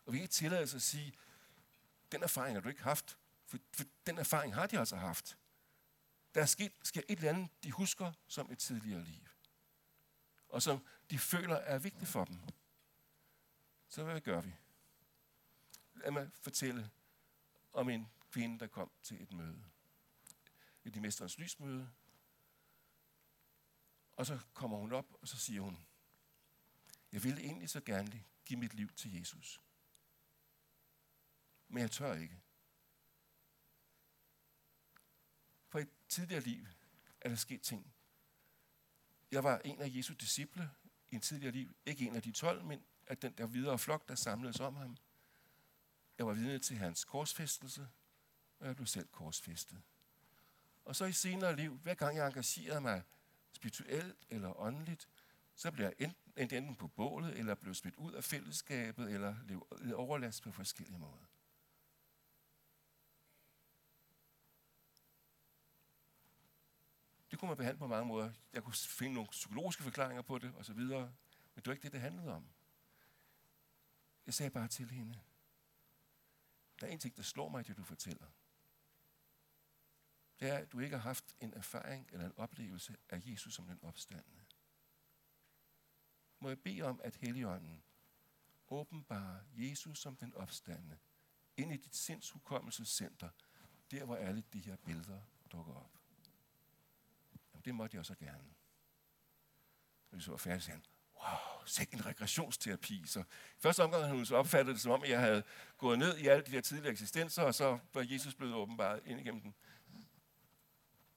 Og 0.07 0.13
vi 0.13 0.19
kan 0.19 0.23
ikke 0.23 0.33
tillade 0.33 0.63
os 0.63 0.75
at 0.75 0.83
sige, 0.83 1.13
den 2.13 2.23
erfaring 2.23 2.57
har 2.57 2.61
du 2.61 2.69
ikke 2.69 2.83
haft, 2.83 3.19
for, 3.47 3.59
for 3.73 3.85
den 4.07 4.19
erfaring 4.19 4.55
har 4.55 4.67
de 4.67 4.79
altså 4.79 4.97
haft. 4.97 5.39
Der 6.35 6.41
er 6.41 6.47
sket, 6.47 6.73
sker 6.83 7.03
et 7.09 7.19
eller 7.19 7.31
andet, 7.31 7.51
de 7.63 7.71
husker 7.71 8.13
som 8.29 8.53
et 8.53 8.59
tidligere 8.59 9.05
liv. 9.05 9.23
Og 10.49 10.63
som 10.63 10.87
de 11.11 11.19
føler 11.19 11.57
er 11.57 11.79
vigtigt 11.79 12.11
for 12.11 12.25
dem. 12.25 12.41
Så 13.89 14.05
hvad 14.05 14.21
gør 14.21 14.41
vi? 14.41 14.55
lad 16.05 16.11
mig 16.11 16.31
fortælle 16.33 16.91
om 17.73 17.89
en 17.89 18.09
kvinde, 18.31 18.59
der 18.59 18.67
kom 18.67 18.91
til 19.03 19.23
et 19.23 19.33
møde. 19.33 19.65
Et 20.85 20.97
i 20.97 20.99
Mesterens 20.99 21.39
Lysmøde. 21.39 21.91
Og 24.17 24.27
så 24.27 24.39
kommer 24.55 24.77
hun 24.77 24.93
op, 24.93 25.07
og 25.21 25.29
så 25.29 25.37
siger 25.37 25.61
hun, 25.61 25.87
jeg 27.13 27.25
ville 27.25 27.43
egentlig 27.43 27.71
så 27.71 27.81
gerne 27.81 28.25
give 28.45 28.61
mit 28.61 28.75
liv 28.75 28.93
til 28.93 29.19
Jesus. 29.19 29.61
Men 31.69 31.81
jeg 31.81 31.91
tør 31.91 32.15
ikke. 32.15 32.41
For 35.69 35.79
i 35.79 35.83
et 35.83 35.91
tidligere 36.09 36.43
liv 36.43 36.67
er 37.21 37.29
der 37.29 37.37
sket 37.37 37.63
ting. 37.63 37.95
Jeg 39.31 39.45
var 39.45 39.59
en 39.59 39.81
af 39.81 39.91
Jesu 39.95 40.15
disciple 40.15 40.71
i 41.11 41.15
en 41.15 41.21
tidligere 41.21 41.53
liv. 41.53 41.77
Ikke 41.87 42.07
en 42.07 42.17
af 42.17 42.23
de 42.23 42.33
12, 42.33 42.65
men 42.65 42.85
af 43.07 43.19
den 43.19 43.33
der 43.33 43.47
videre 43.47 43.79
flok, 43.79 44.09
der 44.09 44.15
samledes 44.15 44.61
om 44.61 44.77
ham. 44.77 44.97
Jeg 46.19 46.27
var 46.27 46.33
vidne 46.33 46.59
til 46.59 46.77
hans 46.77 47.05
korsfæstelse, 47.05 47.89
og 48.59 48.67
jeg 48.67 48.77
blev 48.77 48.87
selv 48.87 49.09
korsfæstet. 49.09 49.83
Og 50.85 50.97
så 50.97 51.05
i 51.05 51.13
senere 51.13 51.57
liv, 51.57 51.77
hver 51.77 51.95
gang 51.95 52.17
jeg 52.17 52.27
engagerede 52.27 52.81
mig 52.81 53.03
spirituelt 53.53 54.27
eller 54.29 54.61
åndeligt, 54.61 55.09
så 55.55 55.71
bliver 55.71 55.91
enten, 55.99 56.33
enten 56.37 56.77
på 56.77 56.89
bålet, 56.89 57.39
eller 57.39 57.55
blev 57.55 57.75
smidt 57.75 57.97
ud 57.97 58.13
af 58.13 58.25
fællesskabet, 58.25 59.11
eller 59.11 59.37
levet 59.47 59.95
overlast 59.95 60.43
på 60.43 60.53
forskellige 60.53 60.99
måder. 60.99 61.27
Det 67.31 67.39
kunne 67.39 67.49
man 67.49 67.57
behandle 67.57 67.79
på 67.79 67.87
mange 67.87 68.07
måder. 68.07 68.33
Jeg 68.53 68.63
kunne 68.63 68.75
finde 68.75 69.15
nogle 69.15 69.31
psykologiske 69.31 69.83
forklaringer 69.83 70.23
på 70.23 70.39
det, 70.39 70.55
osv. 70.57 70.77
Men 70.77 71.09
det 71.57 71.67
var 71.67 71.73
ikke 71.73 71.83
det, 71.83 71.93
det 71.93 72.01
handlede 72.01 72.33
om. 72.33 72.49
Jeg 74.27 74.35
sagde 74.35 74.51
bare 74.51 74.69
til 74.69 74.91
hende, 74.91 75.21
der 76.81 76.87
er 76.87 76.91
en 76.91 76.99
ting, 76.99 77.17
der 77.17 77.23
slår 77.23 77.49
mig 77.49 77.61
i 77.61 77.63
det, 77.63 77.77
du 77.77 77.85
fortæller. 77.85 78.27
Det 80.41 80.49
er, 80.49 80.59
at 80.59 80.73
du 80.73 80.81
ikke 80.81 80.97
har 80.97 81.03
haft 81.03 81.35
en 81.41 81.55
erfaring 81.55 82.09
eller 82.13 82.27
en 82.27 82.33
oplevelse 82.37 82.97
af 83.11 83.23
Jesus 83.27 83.55
som 83.55 83.67
den 83.67 83.79
opstandende. 83.83 84.44
Må 86.45 86.49
jeg 86.49 86.61
bede 86.61 86.83
om, 86.83 87.01
at 87.05 87.17
Helligånden 87.17 87.83
åbenbarer 88.69 89.41
Jesus 89.57 89.99
som 89.99 90.17
den 90.17 90.35
opstandende 90.35 90.99
ind 91.57 91.73
i 91.73 91.77
dit 91.77 91.97
sindshukommelsescenter, 91.97 93.29
der 93.91 94.05
hvor 94.05 94.17
alle 94.17 94.43
de 94.53 94.61
her 94.61 94.77
billeder 94.77 95.21
dukker 95.53 95.75
op. 95.75 95.91
Jamen, 97.53 97.63
det 97.65 97.75
måtte 97.75 97.97
jeg 97.97 98.07
så 98.07 98.15
gerne. 98.15 98.55
Og 100.11 100.17
vi 100.17 100.23
så 100.23 100.31
var 100.31 100.37
færdige, 100.37 100.63
sagde 100.63 100.81
han, 100.81 100.85
wow, 101.15 101.67
sikke 101.67 101.95
en 101.95 102.07
regressionsterapi. 102.07 103.03
Så 103.07 103.21
i 103.21 103.59
første 103.59 103.85
omgang 103.85 104.03
havde 104.03 104.17
hun 104.17 104.27
så 104.27 104.37
opfattet 104.37 104.75
det, 104.75 104.83
som 104.83 104.93
om 104.93 105.05
jeg 105.05 105.21
havde 105.21 105.43
gået 105.79 105.99
ned 105.99 106.19
i 106.19 106.27
alle 106.27 106.45
de 106.45 106.53
der 106.53 106.61
tidligere 106.61 106.93
eksistenser, 106.93 107.43
og 107.43 107.55
så 107.55 107.79
var 107.95 108.07
Jesus 108.09 108.35
blevet 108.35 108.55
åbenbart 108.55 109.01
ind 109.05 109.21
igennem 109.21 109.41
den. 109.41 109.55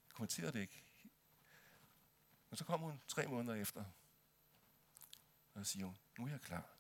Jeg 0.06 0.14
kommenterede 0.14 0.52
det 0.52 0.60
ikke. 0.60 0.84
Men 2.50 2.58
så 2.58 2.66
kom 2.66 2.80
hun 2.80 3.02
tre 3.08 3.28
måneder 3.28 3.56
efter, 3.56 3.86
og 5.58 5.66
så 5.66 5.72
siger 5.72 5.86
hun, 5.86 5.98
nu 6.18 6.26
er 6.26 6.30
jeg 6.30 6.42
klar. 6.42 6.78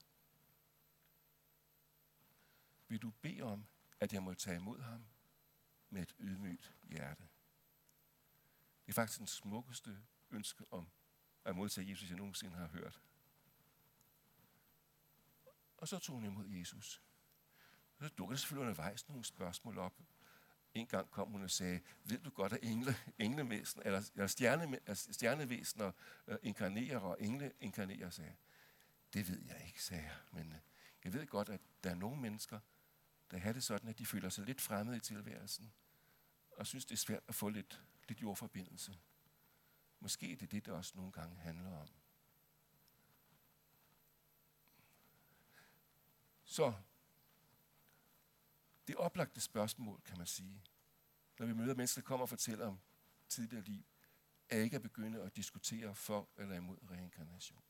Vil 2.87 3.01
du 3.01 3.11
bede 3.11 3.41
om, 3.41 3.65
at 3.99 4.13
jeg 4.13 4.23
må 4.23 4.33
tage 4.33 4.55
imod 4.55 4.81
ham 4.81 5.05
med 5.89 6.01
et 6.01 6.15
ydmygt 6.19 6.75
hjerte? 6.83 7.27
Det 8.85 8.91
er 8.91 8.93
faktisk 8.93 9.19
den 9.19 9.27
smukkeste 9.27 10.03
ønske 10.29 10.65
om 10.71 10.89
at 11.45 11.55
modtage 11.55 11.89
Jesus, 11.89 12.09
jeg 12.09 12.17
nogensinde 12.17 12.57
har 12.57 12.67
hørt. 12.67 13.01
Og 15.77 15.87
så 15.87 15.99
tog 15.99 16.15
hun 16.15 16.25
imod 16.25 16.47
Jesus. 16.47 17.01
Og 17.97 18.03
så 18.03 18.09
dukkede 18.09 18.35
der 18.35 18.39
selvfølgelig 18.39 18.61
undervejs 18.61 19.07
nogle 19.07 19.25
spørgsmål 19.25 19.77
op. 19.77 19.99
En 20.73 20.87
gang 20.87 21.11
kom 21.11 21.31
hun 21.31 21.43
og 21.43 21.51
sagde, 21.51 21.81
ved 22.03 22.19
du 22.19 22.29
godt, 22.29 22.53
at 22.53 22.59
engle, 22.63 22.95
englevæsen, 23.19 23.81
eller, 23.85 24.09
eller 24.13 24.27
stjerne, 24.27 24.79
stjernevæsener 24.95 25.91
øh, 26.27 26.37
inkarnerer, 26.43 26.99
og 26.99 27.17
engle 27.21 27.53
inkarnerer, 27.59 28.09
sagde 28.09 28.35
det 29.13 29.27
ved 29.27 29.41
jeg 29.41 29.63
ikke, 29.65 29.83
sagde 29.83 30.03
jeg. 30.03 30.17
Men 30.31 30.51
øh, 30.51 30.59
jeg 31.03 31.13
ved 31.13 31.27
godt, 31.27 31.49
at 31.49 31.61
der 31.83 31.89
er 31.89 31.95
nogle 31.95 32.21
mennesker, 32.21 32.59
der 33.31 33.37
har 33.37 33.53
det 33.53 33.63
sådan, 33.63 33.89
at 33.89 33.99
de 33.99 34.05
føler 34.05 34.29
sig 34.29 34.45
lidt 34.45 34.61
fremmede 34.61 34.97
i 34.97 34.99
tilværelsen, 34.99 35.73
og 36.51 36.67
synes, 36.67 36.85
det 36.85 36.93
er 36.93 36.97
svært 36.97 37.23
at 37.27 37.35
få 37.35 37.49
lidt, 37.49 37.81
lidt 38.07 38.21
jordforbindelse. 38.21 38.97
Måske 39.99 40.31
er 40.31 40.35
det 40.35 40.51
det, 40.51 40.65
der 40.65 40.71
også 40.71 40.91
nogle 40.95 41.11
gange 41.11 41.35
handler 41.35 41.77
om. 41.77 41.87
Så 46.43 46.73
det 48.87 48.95
oplagte 48.95 49.41
spørgsmål, 49.41 50.01
kan 50.01 50.17
man 50.17 50.27
sige, 50.27 50.63
når 51.39 51.45
vi 51.45 51.53
møder 51.53 51.75
mennesker, 51.75 52.01
der 52.01 52.07
kommer 52.07 52.21
og 52.21 52.29
fortæller 52.29 52.67
om 52.67 52.79
tidligere 53.29 53.63
liv, 53.63 53.85
er 54.49 54.57
ikke 54.57 54.75
at 54.75 54.81
begynde 54.81 55.21
at 55.21 55.35
diskutere 55.35 55.95
for 55.95 56.29
eller 56.37 56.55
imod 56.55 56.77
reinkarnation. 56.91 57.63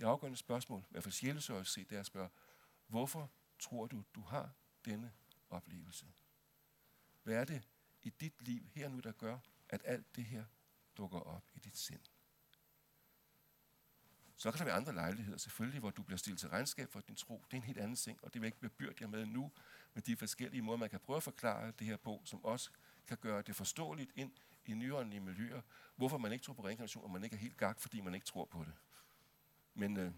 Det 0.00 0.06
afgørende 0.06 0.36
spørgsmål, 0.36 0.80
i 0.80 0.86
hvert 0.90 1.02
fald 1.02 1.12
sjælesøger 1.12 1.62
se, 1.62 1.84
det 1.84 1.96
er 1.96 2.00
at 2.00 2.06
spørge, 2.06 2.28
hvorfor 2.86 3.30
tror 3.58 3.86
du, 3.86 4.04
du 4.14 4.22
har 4.22 4.50
denne 4.84 5.12
oplevelse? 5.50 6.06
Hvad 7.22 7.34
er 7.34 7.44
det 7.44 7.68
i 8.02 8.10
dit 8.10 8.42
liv 8.42 8.68
her 8.74 8.88
nu, 8.88 9.00
der 9.00 9.12
gør, 9.12 9.38
at 9.68 9.82
alt 9.84 10.16
det 10.16 10.24
her 10.24 10.44
dukker 10.96 11.20
op 11.20 11.44
i 11.54 11.58
dit 11.58 11.76
sind? 11.76 12.00
Så 14.36 14.50
kan 14.50 14.58
der 14.58 14.64
være 14.64 14.74
andre 14.74 14.94
lejligheder, 14.94 15.38
selvfølgelig, 15.38 15.80
hvor 15.80 15.90
du 15.90 16.02
bliver 16.02 16.18
stillet 16.18 16.40
til 16.40 16.48
regnskab 16.48 16.92
for 16.92 17.00
din 17.00 17.16
tro. 17.16 17.44
Det 17.50 17.52
er 17.52 17.56
en 17.56 17.66
helt 17.66 17.78
anden 17.78 17.96
ting, 17.96 18.24
og 18.24 18.34
det 18.34 18.42
vil 18.42 18.46
ikke 18.46 18.60
bebyrde 18.60 18.96
jer 19.00 19.06
med 19.06 19.26
nu, 19.26 19.52
med 19.94 20.02
de 20.02 20.16
forskellige 20.16 20.62
måder, 20.62 20.78
man 20.78 20.90
kan 20.90 21.00
prøve 21.00 21.16
at 21.16 21.22
forklare 21.22 21.72
det 21.78 21.86
her 21.86 21.96
på, 21.96 22.22
som 22.24 22.44
også 22.44 22.70
kan 23.06 23.16
gøre 23.16 23.42
det 23.42 23.56
forståeligt 23.56 24.10
ind 24.14 24.32
i 24.64 24.74
nyåndelige 24.74 25.20
miljøer, 25.20 25.62
hvorfor 25.96 26.18
man 26.18 26.32
ikke 26.32 26.44
tror 26.44 26.54
på 26.54 26.66
reinkarnation, 26.66 27.04
og 27.04 27.10
man 27.10 27.24
ikke 27.24 27.36
er 27.36 27.40
helt 27.40 27.56
gak, 27.56 27.80
fordi 27.80 28.00
man 28.00 28.14
ikke 28.14 28.26
tror 28.26 28.44
på 28.44 28.64
det. 28.64 28.74
Men 29.80 29.96
øh, 29.96 30.12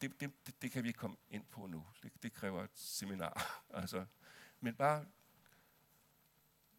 det, 0.00 0.20
det, 0.20 0.46
det, 0.46 0.62
det 0.62 0.70
kan 0.70 0.82
vi 0.82 0.88
ikke 0.88 0.98
komme 0.98 1.16
ind 1.30 1.44
på 1.44 1.66
nu. 1.66 1.86
Det, 2.02 2.22
det 2.22 2.32
kræver 2.32 2.64
et 2.64 2.70
seminar. 2.74 3.62
altså. 3.82 4.06
Men 4.60 4.74
bare 4.74 5.06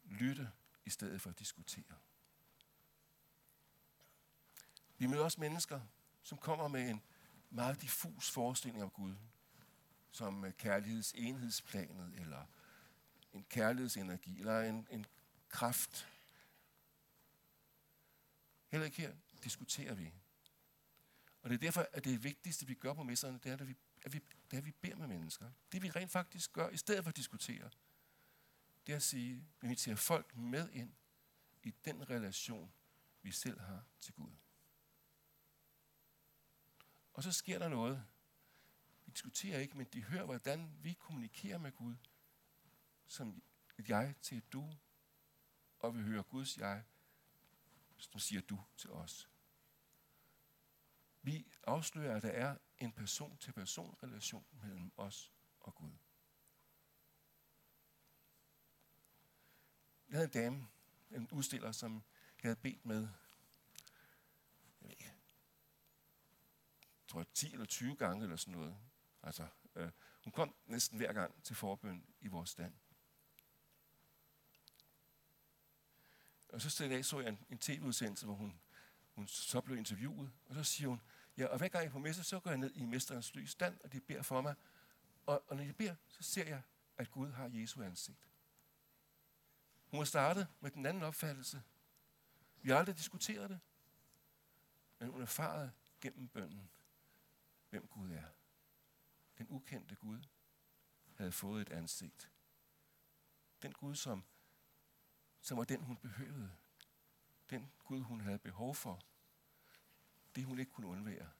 lytte 0.04 0.50
i 0.84 0.90
stedet 0.90 1.20
for 1.20 1.30
at 1.30 1.38
diskutere. 1.38 1.96
Vi 4.98 5.06
møder 5.06 5.24
også 5.24 5.40
mennesker, 5.40 5.80
som 6.22 6.38
kommer 6.38 6.68
med 6.68 6.90
en 6.90 7.02
meget 7.50 7.82
diffus 7.82 8.30
forestilling 8.30 8.82
om 8.82 8.90
Gud, 8.90 9.14
som 10.10 10.44
øh, 10.44 10.52
kærligheds 10.52 11.12
enhedsplanet, 11.12 12.20
eller 12.20 12.44
en 13.32 13.44
kærlighedsenergi, 13.44 14.38
eller 14.38 14.60
en, 14.60 14.86
en 14.90 15.06
kraft. 15.48 16.08
Heller 18.68 18.84
ikke 18.84 19.00
her 19.00 19.12
diskuterer 19.44 19.94
vi. 19.94 20.12
Og 21.42 21.50
det 21.50 21.54
er 21.54 21.58
derfor, 21.58 21.86
at 21.92 22.04
det 22.04 22.24
vigtigste, 22.24 22.66
vi 22.66 22.74
gør 22.74 22.94
på 22.94 23.02
messerne, 23.02 23.38
det 23.38 23.52
er, 23.52 23.56
at 23.56 23.68
vi, 23.68 23.76
at 24.02 24.12
vi, 24.12 24.18
det 24.18 24.52
er, 24.52 24.58
at 24.58 24.64
vi 24.64 24.72
beder 24.72 24.96
med 24.96 25.06
mennesker. 25.06 25.50
Det 25.72 25.82
vi 25.82 25.90
rent 25.90 26.10
faktisk 26.10 26.52
gør, 26.52 26.68
i 26.68 26.76
stedet 26.76 27.04
for 27.04 27.08
at 27.08 27.16
diskutere, 27.16 27.70
det 28.86 28.92
er 28.92 28.96
at 28.96 29.02
sige, 29.02 29.36
at 29.36 29.62
vi 29.62 29.66
inviterer 29.66 29.96
folk 29.96 30.36
med 30.36 30.68
ind 30.70 30.92
i 31.62 31.70
den 31.84 32.10
relation, 32.10 32.72
vi 33.22 33.32
selv 33.32 33.60
har 33.60 33.84
til 34.00 34.14
Gud. 34.14 34.32
Og 37.12 37.22
så 37.22 37.32
sker 37.32 37.58
der 37.58 37.68
noget. 37.68 38.04
Vi 39.06 39.12
diskuterer 39.12 39.58
ikke, 39.58 39.76
men 39.76 39.86
de 39.86 40.02
hører, 40.02 40.24
hvordan 40.24 40.76
vi 40.82 40.92
kommunikerer 40.92 41.58
med 41.58 41.72
Gud, 41.72 41.96
som 43.06 43.42
et 43.78 43.88
jeg 43.88 44.14
til 44.22 44.38
et 44.38 44.52
du, 44.52 44.76
og 45.78 45.96
vi 45.96 46.02
hører 46.02 46.22
Guds 46.22 46.58
jeg, 46.58 46.84
som 47.98 48.20
siger 48.20 48.40
du 48.40 48.64
til 48.76 48.90
os. 48.90 49.29
Vi 51.22 51.52
afslører, 51.66 52.16
at 52.16 52.22
der 52.22 52.30
er 52.30 52.56
en 52.78 52.92
person-til-person 52.92 53.96
relation 54.02 54.46
mellem 54.52 54.92
os 54.96 55.32
og 55.60 55.74
Gud. 55.74 55.92
Jeg 60.08 60.16
havde 60.16 60.24
en 60.24 60.32
dame, 60.32 60.68
en 61.10 61.28
udstiller, 61.30 61.72
som 61.72 62.02
jeg 62.42 62.48
havde 62.48 62.60
bedt 62.60 62.86
med, 62.86 63.00
jeg 64.62 64.80
ved 64.80 64.90
ikke, 64.90 65.12
tror 67.08 67.20
jeg, 67.20 67.26
10 67.34 67.52
eller 67.52 67.66
20 67.66 67.96
gange 67.96 68.22
eller 68.22 68.36
sådan 68.36 68.54
noget. 68.54 68.76
Altså, 69.22 69.46
øh, 69.74 69.90
hun 70.24 70.32
kom 70.32 70.54
næsten 70.66 70.98
hver 70.98 71.12
gang 71.12 71.42
til 71.42 71.56
forbøn 71.56 72.06
i 72.20 72.26
vores 72.26 72.50
stand. 72.50 72.74
Og 76.48 76.60
så 76.60 76.70
dag 76.88 77.04
så 77.04 77.20
jeg 77.20 77.28
en, 77.28 77.46
en 77.50 77.58
tv-udsendelse, 77.58 78.26
hvor 78.26 78.34
hun, 78.34 78.60
hun 79.20 79.28
så 79.28 79.60
blev 79.60 79.76
interviewet, 79.76 80.32
og 80.46 80.54
så 80.54 80.64
siger 80.64 80.88
hun, 80.88 81.00
ja, 81.36 81.46
og 81.46 81.58
hver 81.58 81.68
gang 81.68 81.82
jeg 81.82 81.88
er 81.88 81.92
på 81.92 81.98
messe, 81.98 82.24
så 82.24 82.40
går 82.40 82.50
jeg 82.50 82.58
ned 82.58 82.72
i 82.74 82.84
mesterens 82.84 83.34
lys 83.34 83.50
stand, 83.50 83.80
og 83.84 83.92
de 83.92 84.00
beder 84.00 84.22
for 84.22 84.40
mig. 84.40 84.54
Og, 85.26 85.44
og 85.48 85.56
når 85.56 85.64
de 85.64 85.72
beder, 85.72 85.94
så 86.08 86.22
ser 86.22 86.46
jeg, 86.46 86.62
at 86.96 87.10
Gud 87.10 87.30
har 87.30 87.50
Jesu 87.52 87.82
ansigt. 87.82 88.28
Hun 89.86 89.98
har 89.98 90.04
startet 90.04 90.48
med 90.60 90.70
den 90.70 90.86
anden 90.86 91.02
opfattelse. 91.02 91.62
Vi 92.62 92.70
har 92.70 92.78
aldrig 92.78 92.96
diskuteret 92.96 93.50
det, 93.50 93.60
men 94.98 95.08
hun 95.08 95.22
erfarede 95.22 95.72
gennem 96.00 96.28
bønden, 96.28 96.70
hvem 97.70 97.86
Gud 97.86 98.10
er. 98.10 98.28
Den 99.38 99.46
ukendte 99.50 99.94
Gud, 99.94 100.20
havde 101.16 101.32
fået 101.32 101.62
et 101.62 101.70
ansigt. 101.70 102.30
Den 103.62 103.72
Gud, 103.72 103.94
som, 103.94 104.24
som 105.40 105.58
var 105.58 105.64
den, 105.64 105.80
hun 105.80 105.96
behøvede. 105.96 106.52
Den 107.50 107.72
Gud, 107.84 108.00
hun 108.00 108.20
havde 108.20 108.38
behov 108.38 108.74
for. 108.74 109.00
Det, 110.34 110.44
hun 110.44 110.58
ikke 110.58 110.72
kunne 110.72 110.86
undvære, 110.86 111.30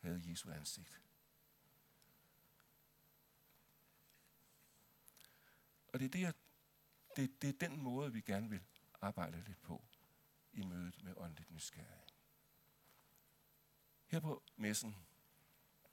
havde 0.00 0.30
Jesu 0.30 0.50
ansigt. 0.50 1.00
Og 5.88 6.00
det 6.00 6.14
er, 6.14 6.32
det, 6.32 6.36
det, 7.16 7.42
det 7.42 7.48
er 7.48 7.68
den 7.68 7.82
måde, 7.82 8.12
vi 8.12 8.20
gerne 8.20 8.50
vil 8.50 8.62
arbejde 9.00 9.42
lidt 9.46 9.62
på 9.62 9.84
i 10.52 10.62
mødet 10.62 11.02
med 11.02 11.14
åndeligt 11.16 11.50
nysgerrig. 11.50 12.04
Her 14.06 14.20
på 14.20 14.42
messen 14.56 14.96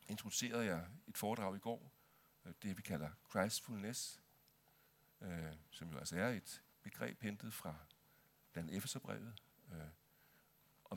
introducerede 0.07 0.65
jeg 0.65 0.87
et 1.07 1.17
foredrag 1.17 1.55
i 1.55 1.59
går, 1.59 1.91
øh, 2.45 2.53
det 2.61 2.77
vi 2.77 2.81
kalder 2.81 3.11
Christfulness, 3.29 4.21
øh, 5.21 5.53
som 5.69 5.91
jo 5.91 5.97
altså 5.97 6.17
er 6.17 6.29
et 6.29 6.63
begreb 6.81 7.21
hentet 7.21 7.53
fra 7.53 7.75
blandt 8.51 8.71
Efeserbrevet, 8.71 9.41
øh, 9.71 9.87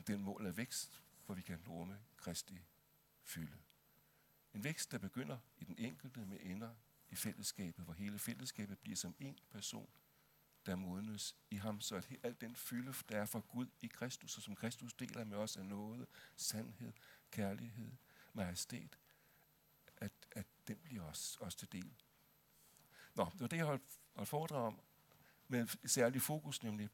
den 0.07 0.21
mål 0.21 0.45
af 0.45 0.57
vækst, 0.57 1.01
hvor 1.25 1.35
vi 1.35 1.41
kan 1.41 1.59
rumme 1.67 1.99
Kristi 2.17 2.65
fylde. 3.23 3.57
En 4.53 4.63
vækst, 4.63 4.91
der 4.91 4.97
begynder 4.97 5.37
i 5.57 5.63
den 5.63 5.75
enkelte 5.77 6.25
med 6.25 6.37
ender 6.41 6.75
i 7.09 7.15
fællesskabet, 7.15 7.85
hvor 7.85 7.93
hele 7.93 8.19
fællesskabet 8.19 8.79
bliver 8.79 8.95
som 8.95 9.15
en 9.19 9.39
person, 9.51 9.89
der 10.65 10.75
modnes 10.75 11.35
i 11.49 11.55
ham, 11.55 11.81
så 11.81 11.95
at 11.95 12.09
al 12.23 12.35
den 12.41 12.55
fylde, 12.55 12.93
der 13.09 13.17
er 13.17 13.25
fra 13.25 13.39
Gud 13.39 13.67
i 13.81 13.87
Kristus, 13.87 14.37
og 14.37 14.43
som 14.43 14.55
Kristus 14.55 14.93
deler 14.93 15.23
med 15.23 15.37
os 15.37 15.57
af 15.57 15.65
noget, 15.65 16.07
sandhed, 16.35 16.93
kærlighed, 17.31 17.91
majestæt, 18.33 18.99
at, 19.97 20.11
at 20.31 20.45
den 20.67 20.77
bliver 20.77 21.03
os, 21.03 21.37
os 21.41 21.55
til 21.55 21.71
del. 21.71 21.93
Nå, 23.15 23.29
det 23.33 23.41
var 23.41 23.47
det, 23.47 23.57
jeg 23.57 23.65
holdt, 23.65 23.99
holdt 24.15 24.29
foredrag 24.29 24.67
om, 24.67 24.79
med 25.47 25.87
særlig 25.87 26.21
fokus, 26.21 26.63
nemlig 26.63 26.89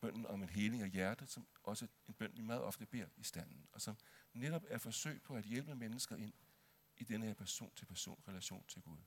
bønden 0.00 0.26
om 0.26 0.42
en 0.42 0.48
heling 0.48 0.82
af 0.82 0.90
hjertet, 0.90 1.28
som 1.28 1.46
også 1.62 1.86
en 2.08 2.14
bøn, 2.14 2.32
vi 2.36 2.42
meget 2.42 2.62
ofte 2.62 2.86
beder 2.86 3.06
i 3.16 3.22
standen, 3.22 3.68
og 3.72 3.80
som 3.80 3.96
netop 4.32 4.64
er 4.68 4.78
forsøg 4.78 5.22
på 5.22 5.36
at 5.36 5.44
hjælpe 5.44 5.74
mennesker 5.74 6.16
ind 6.16 6.34
i 6.96 7.04
den 7.04 7.22
her 7.22 7.34
person-til-person 7.34 8.22
relation 8.28 8.64
til 8.68 8.82
Gud. 8.82 8.98